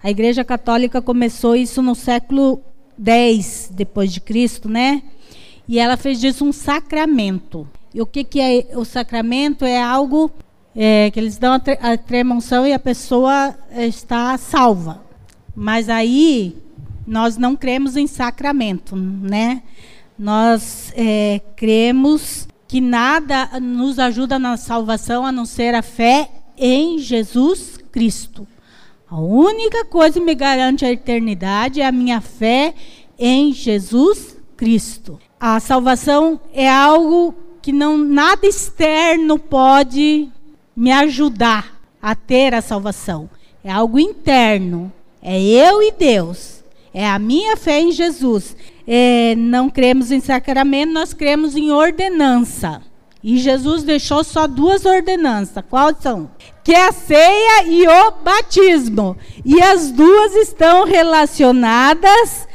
A 0.00 0.08
Igreja 0.08 0.44
Católica 0.44 1.02
começou 1.02 1.56
isso 1.56 1.82
no 1.82 1.96
século 1.96 2.62
X 3.04 3.68
depois 3.72 4.12
de 4.12 4.20
Cristo, 4.20 4.68
né? 4.68 5.02
E 5.70 5.78
ela 5.78 5.96
fez 5.96 6.18
disso 6.20 6.44
um 6.44 6.52
sacramento. 6.52 7.64
E 7.94 8.02
o 8.02 8.06
que, 8.06 8.24
que 8.24 8.40
é 8.40 8.76
o 8.76 8.84
sacramento? 8.84 9.64
É 9.64 9.80
algo 9.80 10.28
é, 10.74 11.08
que 11.12 11.20
eles 11.20 11.38
dão 11.38 11.52
a, 11.52 11.60
tre 11.60 11.78
a 11.80 12.68
e 12.68 12.72
a 12.72 12.78
pessoa 12.80 13.56
está 13.78 14.36
salva. 14.36 15.00
Mas 15.54 15.88
aí 15.88 16.56
nós 17.06 17.36
não 17.36 17.54
cremos 17.54 17.96
em 17.96 18.08
sacramento, 18.08 18.96
né? 18.96 19.62
Nós 20.18 20.92
é, 20.96 21.40
cremos 21.54 22.48
que 22.66 22.80
nada 22.80 23.60
nos 23.60 24.00
ajuda 24.00 24.40
na 24.40 24.56
salvação 24.56 25.24
a 25.24 25.30
não 25.30 25.46
ser 25.46 25.76
a 25.76 25.82
fé 25.82 26.32
em 26.58 26.98
Jesus 26.98 27.78
Cristo. 27.92 28.44
A 29.08 29.20
única 29.20 29.84
coisa 29.84 30.18
que 30.18 30.26
me 30.26 30.34
garante 30.34 30.84
a 30.84 30.90
eternidade 30.90 31.80
é 31.80 31.86
a 31.86 31.92
minha 31.92 32.20
fé 32.20 32.74
em 33.16 33.52
Jesus 33.52 34.36
Cristo. 34.56 35.20
A 35.40 35.58
salvação 35.58 36.38
é 36.52 36.68
algo 36.68 37.34
que 37.62 37.72
não 37.72 37.96
nada 37.96 38.46
externo 38.46 39.38
pode 39.38 40.28
me 40.76 40.92
ajudar 40.92 41.80
a 42.00 42.14
ter 42.14 42.52
a 42.52 42.60
salvação. 42.60 43.28
É 43.64 43.72
algo 43.72 43.98
interno. 43.98 44.92
É 45.22 45.40
eu 45.40 45.82
e 45.82 45.92
Deus. 45.92 46.62
É 46.92 47.08
a 47.08 47.18
minha 47.18 47.56
fé 47.56 47.80
em 47.80 47.90
Jesus. 47.90 48.54
É, 48.86 49.34
não 49.34 49.70
cremos 49.70 50.10
em 50.10 50.20
sacramento, 50.20 50.92
nós 50.92 51.14
cremos 51.14 51.56
em 51.56 51.70
ordenança. 51.70 52.82
E 53.24 53.38
Jesus 53.38 53.82
deixou 53.82 54.22
só 54.22 54.46
duas 54.46 54.84
ordenanças. 54.84 55.64
Quais 55.70 55.96
são? 56.00 56.30
Que 56.62 56.72
é 56.72 56.86
a 56.88 56.92
ceia 56.92 57.64
e 57.64 57.88
o 57.88 58.10
batismo. 58.22 59.16
E 59.42 59.62
as 59.62 59.90
duas 59.90 60.34
estão 60.34 60.84
relacionadas 60.84 62.46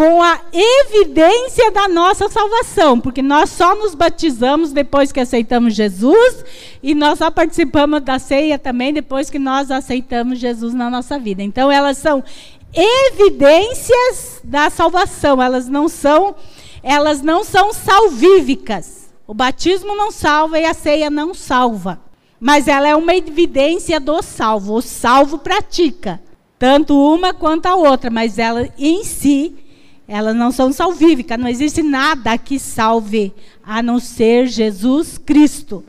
com 0.00 0.22
a 0.22 0.40
evidência 0.50 1.70
da 1.72 1.86
nossa 1.86 2.26
salvação, 2.30 2.98
porque 2.98 3.20
nós 3.20 3.50
só 3.50 3.74
nos 3.74 3.94
batizamos 3.94 4.72
depois 4.72 5.12
que 5.12 5.20
aceitamos 5.20 5.74
Jesus 5.74 6.42
e 6.82 6.94
nós 6.94 7.18
só 7.18 7.30
participamos 7.30 8.00
da 8.00 8.18
ceia 8.18 8.58
também 8.58 8.94
depois 8.94 9.28
que 9.28 9.38
nós 9.38 9.70
aceitamos 9.70 10.38
Jesus 10.38 10.72
na 10.72 10.88
nossa 10.88 11.18
vida. 11.18 11.42
Então 11.42 11.70
elas 11.70 11.98
são 11.98 12.24
evidências 12.72 14.40
da 14.42 14.70
salvação, 14.70 15.42
elas 15.42 15.68
não 15.68 15.86
são 15.86 16.34
elas 16.82 17.20
não 17.20 17.44
são 17.44 17.70
salvíficas. 17.70 19.10
O 19.26 19.34
batismo 19.34 19.94
não 19.94 20.10
salva 20.10 20.58
e 20.58 20.64
a 20.64 20.72
ceia 20.72 21.10
não 21.10 21.34
salva. 21.34 22.00
Mas 22.40 22.68
ela 22.68 22.88
é 22.88 22.96
uma 22.96 23.14
evidência 23.14 24.00
do 24.00 24.22
salvo. 24.22 24.76
O 24.76 24.80
salvo 24.80 25.36
pratica 25.36 26.18
tanto 26.58 26.98
uma 26.98 27.34
quanto 27.34 27.66
a 27.66 27.74
outra, 27.74 28.08
mas 28.08 28.38
ela 28.38 28.66
em 28.78 29.04
si 29.04 29.68
elas 30.12 30.34
não 30.34 30.50
são 30.50 30.72
salvíficas, 30.72 31.38
não 31.38 31.46
existe 31.46 31.84
nada 31.84 32.36
que 32.36 32.58
salve 32.58 33.32
a 33.62 33.80
não 33.80 34.00
ser 34.00 34.48
Jesus 34.48 35.16
Cristo. 35.16 35.84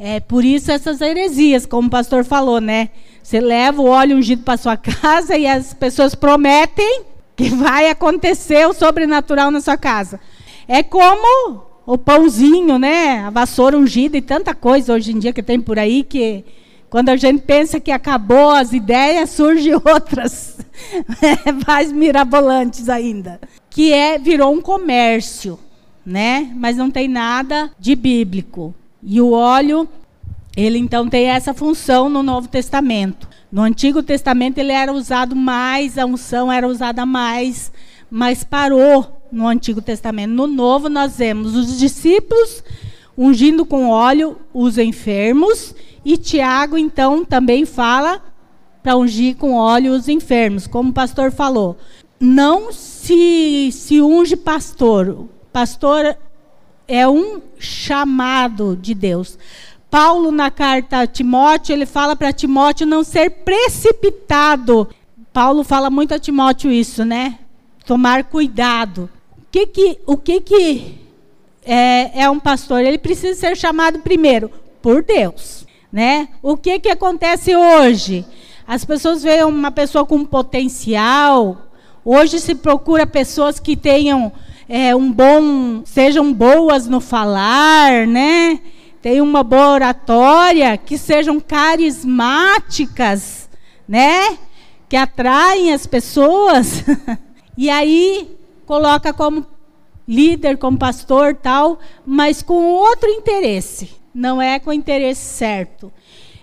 É 0.00 0.18
por 0.18 0.44
isso 0.44 0.72
essas 0.72 1.00
heresias, 1.00 1.64
como 1.64 1.86
o 1.86 1.90
pastor 1.90 2.24
falou, 2.24 2.60
né? 2.60 2.90
Você 3.22 3.40
leva 3.40 3.80
o 3.80 3.86
óleo 3.86 4.16
ungido 4.16 4.42
para 4.42 4.56
sua 4.56 4.74
casa 4.76 5.38
e 5.38 5.46
as 5.46 5.72
pessoas 5.72 6.12
prometem 6.12 7.04
que 7.36 7.50
vai 7.50 7.88
acontecer 7.88 8.66
o 8.66 8.72
sobrenatural 8.72 9.48
na 9.52 9.60
sua 9.60 9.76
casa. 9.76 10.18
É 10.66 10.82
como 10.82 11.62
o 11.86 11.96
pãozinho, 11.96 12.80
né? 12.80 13.20
A 13.20 13.30
vassoura 13.30 13.78
ungida 13.78 14.16
e 14.16 14.20
tanta 14.20 14.56
coisa 14.56 14.92
hoje 14.92 15.12
em 15.12 15.20
dia 15.20 15.32
que 15.32 15.42
tem 15.42 15.60
por 15.60 15.78
aí 15.78 16.02
que 16.02 16.44
quando 16.92 17.08
a 17.08 17.16
gente 17.16 17.40
pensa 17.40 17.80
que 17.80 17.90
acabou 17.90 18.50
as 18.50 18.74
ideias, 18.74 19.30
surgem 19.30 19.72
outras 19.82 20.58
mais 21.66 21.90
mirabolantes 21.90 22.86
ainda. 22.86 23.40
Que 23.70 23.94
é, 23.94 24.18
virou 24.18 24.52
um 24.52 24.60
comércio, 24.60 25.58
né? 26.04 26.52
Mas 26.54 26.76
não 26.76 26.90
tem 26.90 27.08
nada 27.08 27.70
de 27.80 27.96
bíblico. 27.96 28.74
E 29.02 29.22
o 29.22 29.32
óleo, 29.32 29.88
ele 30.54 30.76
então 30.76 31.08
tem 31.08 31.28
essa 31.28 31.54
função 31.54 32.10
no 32.10 32.22
Novo 32.22 32.46
Testamento. 32.46 33.26
No 33.50 33.62
Antigo 33.62 34.02
Testamento 34.02 34.58
ele 34.58 34.72
era 34.72 34.92
usado 34.92 35.34
mais, 35.34 35.96
a 35.96 36.04
unção 36.04 36.52
era 36.52 36.68
usada 36.68 37.06
mais, 37.06 37.72
mas 38.10 38.44
parou 38.44 39.22
no 39.32 39.48
Antigo 39.48 39.80
Testamento. 39.80 40.32
No 40.32 40.46
Novo 40.46 40.90
nós 40.90 41.16
vemos 41.16 41.56
os 41.56 41.78
discípulos 41.78 42.62
ungindo 43.16 43.64
com 43.64 43.88
óleo 43.88 44.36
os 44.52 44.76
enfermos 44.76 45.74
e 46.04 46.16
Tiago, 46.16 46.76
então, 46.76 47.24
também 47.24 47.64
fala 47.64 48.20
para 48.82 48.96
ungir 48.96 49.36
com 49.36 49.54
óleo 49.54 49.92
os 49.92 50.08
enfermos, 50.08 50.66
como 50.66 50.90
o 50.90 50.94
pastor 50.94 51.30
falou. 51.30 51.76
Não 52.18 52.72
se, 52.72 53.70
se 53.72 54.00
unge 54.00 54.36
pastor. 54.36 55.28
Pastor 55.52 56.16
é 56.88 57.08
um 57.08 57.40
chamado 57.58 58.76
de 58.76 58.94
Deus. 58.94 59.38
Paulo, 59.88 60.32
na 60.32 60.50
carta 60.50 61.00
a 61.00 61.06
Timóteo, 61.06 61.72
ele 61.72 61.86
fala 61.86 62.16
para 62.16 62.32
Timóteo 62.32 62.86
não 62.86 63.04
ser 63.04 63.30
precipitado. 63.30 64.88
Paulo 65.32 65.62
fala 65.62 65.90
muito 65.90 66.14
a 66.14 66.18
Timóteo 66.18 66.70
isso, 66.70 67.04
né? 67.04 67.38
Tomar 67.86 68.24
cuidado. 68.24 69.08
O 69.38 69.42
que 69.50 69.66
que, 69.66 69.98
o 70.06 70.16
que, 70.16 70.40
que 70.40 70.98
é, 71.64 72.22
é 72.22 72.30
um 72.30 72.40
pastor? 72.40 72.80
Ele 72.80 72.98
precisa 72.98 73.38
ser 73.38 73.56
chamado 73.56 73.98
primeiro 73.98 74.50
por 74.80 75.02
Deus. 75.04 75.66
Né? 75.92 76.28
O 76.42 76.56
que, 76.56 76.80
que 76.80 76.88
acontece 76.88 77.54
hoje? 77.54 78.24
As 78.66 78.84
pessoas 78.84 79.22
veem 79.22 79.44
uma 79.44 79.70
pessoa 79.70 80.06
com 80.06 80.24
potencial. 80.24 81.66
Hoje 82.02 82.40
se 82.40 82.54
procura 82.54 83.06
pessoas 83.06 83.60
que 83.60 83.76
tenham 83.76 84.32
é, 84.68 84.96
um 84.96 85.12
bom, 85.12 85.82
sejam 85.84 86.32
boas 86.32 86.88
no 86.88 87.00
falar, 87.00 88.06
né? 88.06 88.58
Tenham 89.02 89.26
uma 89.26 89.42
boa 89.42 89.68
oratória, 89.68 90.78
que 90.78 90.96
sejam 90.96 91.38
carismáticas, 91.38 93.50
né? 93.86 94.38
Que 94.88 94.96
atraem 94.96 95.74
as 95.74 95.86
pessoas. 95.86 96.84
e 97.58 97.68
aí 97.68 98.34
coloca 98.64 99.12
como 99.12 99.44
líder, 100.08 100.56
como 100.56 100.78
pastor, 100.78 101.34
tal, 101.34 101.78
mas 102.06 102.40
com 102.40 102.64
outro 102.64 103.10
interesse 103.10 104.01
não 104.14 104.40
é 104.40 104.58
com 104.58 104.70
o 104.70 104.74
interesse 104.74 105.24
certo. 105.36 105.92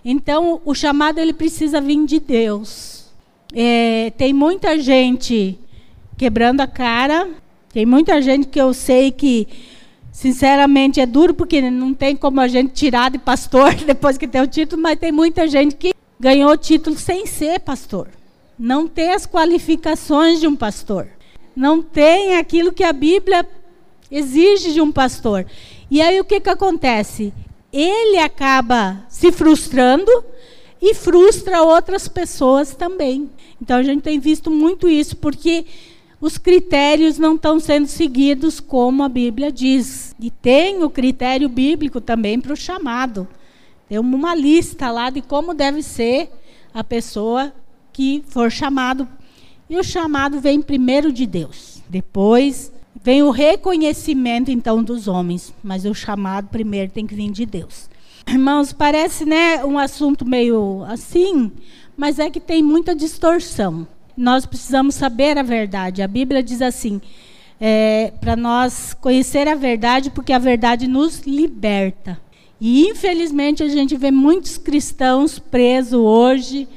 Então, 0.03 0.61
o 0.65 0.73
chamado 0.73 1.19
ele 1.19 1.33
precisa 1.33 1.81
vir 1.81 2.05
de 2.05 2.19
Deus. 2.19 3.05
É, 3.53 4.11
tem 4.17 4.33
muita 4.33 4.79
gente 4.79 5.59
quebrando 6.17 6.61
a 6.61 6.67
cara, 6.67 7.29
tem 7.71 7.85
muita 7.85 8.21
gente 8.21 8.47
que 8.47 8.59
eu 8.59 8.73
sei 8.73 9.11
que, 9.11 9.47
sinceramente, 10.11 10.99
é 10.99 11.05
duro, 11.05 11.33
porque 11.33 11.61
não 11.69 11.93
tem 11.93 12.15
como 12.15 12.41
a 12.41 12.47
gente 12.47 12.73
tirar 12.73 13.11
de 13.11 13.17
pastor 13.17 13.73
depois 13.85 14.17
que 14.17 14.27
tem 14.27 14.41
o 14.41 14.47
título, 14.47 14.81
mas 14.81 14.99
tem 14.99 15.11
muita 15.11 15.47
gente 15.47 15.75
que 15.75 15.93
ganhou 16.19 16.51
o 16.51 16.57
título 16.57 16.97
sem 16.97 17.25
ser 17.25 17.59
pastor. 17.59 18.09
Não 18.57 18.87
tem 18.87 19.11
as 19.11 19.25
qualificações 19.25 20.39
de 20.39 20.47
um 20.47 20.55
pastor. 20.55 21.07
Não 21.55 21.81
tem 21.81 22.35
aquilo 22.35 22.73
que 22.73 22.83
a 22.83 22.91
Bíblia 22.91 23.47
exige 24.11 24.73
de 24.73 24.81
um 24.81 24.91
pastor. 24.91 25.45
E 25.89 26.01
aí 26.01 26.19
o 26.19 26.25
que, 26.25 26.39
que 26.39 26.49
acontece? 26.49 27.33
Ele 27.71 28.17
acaba 28.17 29.05
se 29.09 29.31
frustrando 29.31 30.11
e 30.81 30.93
frustra 30.93 31.61
outras 31.61 32.07
pessoas 32.07 32.73
também. 32.73 33.29
Então 33.61 33.77
a 33.77 33.83
gente 33.83 34.01
tem 34.01 34.19
visto 34.19 34.49
muito 34.49 34.87
isso, 34.87 35.17
porque 35.17 35.65
os 36.21 36.37
critérios 36.37 37.17
não 37.17 37.35
estão 37.35 37.59
sendo 37.59 37.87
seguidos 37.87 38.59
como 38.59 39.03
a 39.03 39.09
Bíblia 39.09 39.51
diz. 39.51 40.15
E 40.19 40.29
tem 40.29 40.83
o 40.83 40.89
critério 40.89 41.47
bíblico 41.47 42.01
também 42.01 42.39
para 42.39 42.53
o 42.53 42.57
chamado. 42.57 43.27
Tem 43.87 43.99
uma 43.99 44.35
lista 44.35 44.91
lá 44.91 45.09
de 45.09 45.21
como 45.21 45.53
deve 45.53 45.81
ser 45.81 46.29
a 46.73 46.83
pessoa 46.83 47.53
que 47.91 48.23
for 48.27 48.51
chamado. 48.51 49.07
E 49.69 49.77
o 49.77 49.83
chamado 49.83 50.39
vem 50.39 50.61
primeiro 50.61 51.11
de 51.11 51.25
Deus. 51.25 51.81
Depois 51.87 52.71
Vem 53.03 53.23
o 53.23 53.31
reconhecimento, 53.31 54.51
então, 54.51 54.83
dos 54.83 55.07
homens, 55.07 55.53
mas 55.63 55.85
o 55.85 55.93
chamado 55.93 56.49
primeiro 56.49 56.91
tem 56.91 57.07
que 57.07 57.15
vir 57.15 57.31
de 57.31 57.45
Deus. 57.45 57.89
Irmãos, 58.27 58.73
parece 58.73 59.25
né, 59.25 59.63
um 59.63 59.79
assunto 59.79 60.25
meio 60.25 60.83
assim, 60.85 61.51
mas 61.95 62.19
é 62.19 62.29
que 62.29 62.39
tem 62.39 62.61
muita 62.61 62.93
distorção. 62.93 63.87
Nós 64.15 64.45
precisamos 64.45 64.95
saber 64.95 65.37
a 65.37 65.43
verdade. 65.43 66.01
A 66.01 66.07
Bíblia 66.07 66.43
diz 66.43 66.61
assim: 66.61 67.01
é, 67.59 68.11
para 68.19 68.35
nós 68.35 68.93
conhecer 68.93 69.47
a 69.47 69.55
verdade, 69.55 70.09
porque 70.09 70.33
a 70.33 70.39
verdade 70.39 70.87
nos 70.87 71.21
liberta. 71.21 72.19
E 72.59 72.87
infelizmente 72.87 73.63
a 73.63 73.69
gente 73.69 73.95
vê 73.95 74.11
muitos 74.11 74.57
cristãos 74.57 75.39
presos 75.39 75.93
hoje 75.93 76.67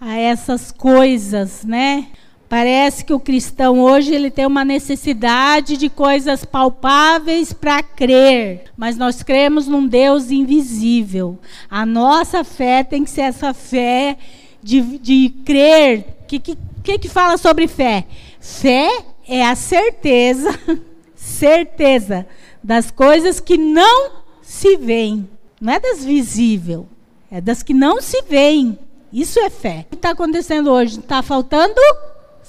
a 0.00 0.16
essas 0.16 0.70
coisas, 0.70 1.64
né? 1.64 2.08
Parece 2.50 3.04
que 3.04 3.14
o 3.14 3.20
cristão 3.20 3.78
hoje 3.78 4.12
ele 4.12 4.28
tem 4.28 4.44
uma 4.44 4.64
necessidade 4.64 5.76
de 5.76 5.88
coisas 5.88 6.44
palpáveis 6.44 7.52
para 7.52 7.80
crer, 7.80 8.64
mas 8.76 8.96
nós 8.96 9.22
cremos 9.22 9.68
num 9.68 9.86
Deus 9.86 10.32
invisível. 10.32 11.38
A 11.70 11.86
nossa 11.86 12.42
fé 12.42 12.82
tem 12.82 13.04
que 13.04 13.10
ser 13.10 13.20
essa 13.20 13.54
fé 13.54 14.18
de, 14.60 14.80
de 14.98 15.32
crer. 15.44 16.04
O 16.22 16.26
que, 16.26 16.40
que, 16.40 16.98
que 16.98 17.08
fala 17.08 17.36
sobre 17.36 17.68
fé? 17.68 18.04
Fé 18.40 19.04
é 19.28 19.46
a 19.46 19.54
certeza, 19.54 20.50
certeza 21.14 22.26
das 22.60 22.90
coisas 22.90 23.38
que 23.38 23.56
não 23.56 24.10
se 24.42 24.76
veem. 24.76 25.30
Não 25.60 25.72
é 25.72 25.78
das 25.78 26.04
visíveis, 26.04 26.82
é 27.30 27.40
das 27.40 27.62
que 27.62 27.72
não 27.72 28.02
se 28.02 28.22
veem. 28.22 28.76
Isso 29.12 29.38
é 29.38 29.48
fé. 29.48 29.84
O 29.86 29.90
que 29.90 29.94
está 29.94 30.10
acontecendo 30.10 30.68
hoje? 30.72 30.98
Está 30.98 31.22
faltando 31.22 31.80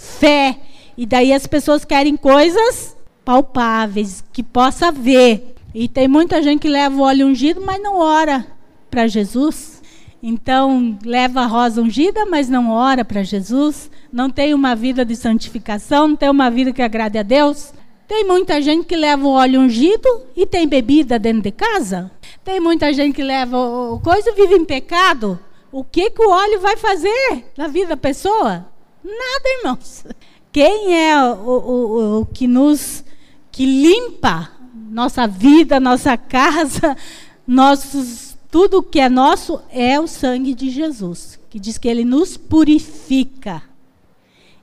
fé. 0.02 0.58
E 0.98 1.06
daí 1.06 1.32
as 1.32 1.48
pessoas 1.48 1.86
querem 1.86 2.18
coisas 2.18 2.96
palpáveis, 3.24 4.24
que 4.34 4.44
possa 4.44 4.92
ver. 4.92 5.56
E 5.74 5.88
tem 5.88 6.08
muita 6.08 6.42
gente 6.42 6.62
que 6.62 6.68
leva 6.68 6.96
o 6.96 7.02
óleo 7.02 7.28
ungido, 7.28 7.62
mas 7.62 7.82
não 7.82 7.98
ora 7.98 8.46
para 8.90 9.08
Jesus. 9.08 9.82
Então, 10.22 10.98
leva 11.04 11.42
a 11.42 11.46
rosa 11.48 11.82
ungida, 11.82 12.26
mas 12.26 12.50
não 12.50 12.70
ora 12.70 13.06
para 13.06 13.24
Jesus. 13.24 13.90
Não 14.12 14.30
tem 14.30 14.54
uma 14.54 14.76
vida 14.76 15.06
de 15.06 15.16
santificação, 15.16 16.10
não 16.10 16.16
tem 16.16 16.30
uma 16.30 16.50
vida 16.52 16.74
que 16.74 16.82
agrade 16.82 17.18
a 17.18 17.24
Deus. 17.24 17.74
Tem 18.08 18.26
muita 18.26 18.62
gente 18.62 18.86
que 18.86 18.96
leva 18.96 19.26
o 19.26 19.32
óleo 19.32 19.62
ungido 19.62 20.08
e 20.36 20.46
tem 20.46 20.68
bebida 20.68 21.18
dentro 21.18 21.44
de 21.44 21.52
casa. 21.52 22.12
Tem 22.44 22.60
muita 22.60 22.92
gente 22.92 23.16
que 23.16 23.24
leva 23.24 23.58
coisa 24.04 24.30
e 24.30 24.34
vive 24.34 24.56
em 24.56 24.66
pecado. 24.66 25.40
O 25.72 25.84
que, 25.84 26.10
que 26.10 26.22
o 26.22 26.30
óleo 26.30 26.60
vai 26.60 26.76
fazer 26.76 27.46
na 27.58 27.68
vida 27.68 27.90
da 27.90 27.98
pessoa? 27.98 28.71
Nada, 29.04 29.50
irmãos. 29.60 30.06
Quem 30.52 30.96
é 30.96 31.18
o, 31.24 31.50
o, 31.50 32.20
o 32.22 32.26
que 32.26 32.48
nos 32.48 33.04
que 33.52 33.66
limpa 33.66 34.52
nossa 34.90 35.28
vida, 35.28 35.80
nossa 35.80 36.18
casa, 36.18 36.96
nossos 37.46 38.32
tudo 38.52 38.84
que 38.84 39.00
é 39.00 39.08
nosso 39.08 39.62
é 39.72 39.98
o 39.98 40.08
sangue 40.08 40.54
de 40.54 40.70
Jesus, 40.70 41.40
que 41.50 41.58
diz 41.58 41.78
que 41.78 41.88
ele 41.88 42.04
nos 42.04 42.36
purifica. 42.36 43.64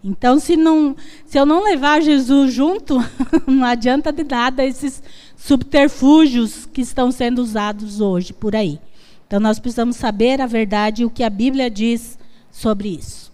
Então, 0.05 0.39
se, 0.39 0.57
não, 0.57 0.95
se 1.24 1.39
eu 1.39 1.47
não 1.47 1.64
levar 1.64 2.03
Jesus 2.03 2.53
junto, 2.53 2.99
não 3.49 3.64
adianta 3.64 4.12
de 4.12 4.22
nada 4.22 4.64
esses 4.64 5.03
subterfúgios 5.36 6.66
que 6.66 6.82
estão 6.82 7.11
sendo 7.11 7.41
usados 7.41 8.01
hoje 8.01 8.32
por 8.32 8.55
aí. 8.55 8.78
Então, 9.26 9.41
nós 9.41 9.59
precisamos 9.59 9.97
saber 9.97 10.41
a 10.41 10.47
verdade 10.47 11.03
e 11.03 11.05
o 11.05 11.11
que 11.11 11.24
a 11.24 11.30
Bíblia 11.30 11.70
diz 11.70 12.18
sobre 12.51 12.91
isso. 12.91 13.28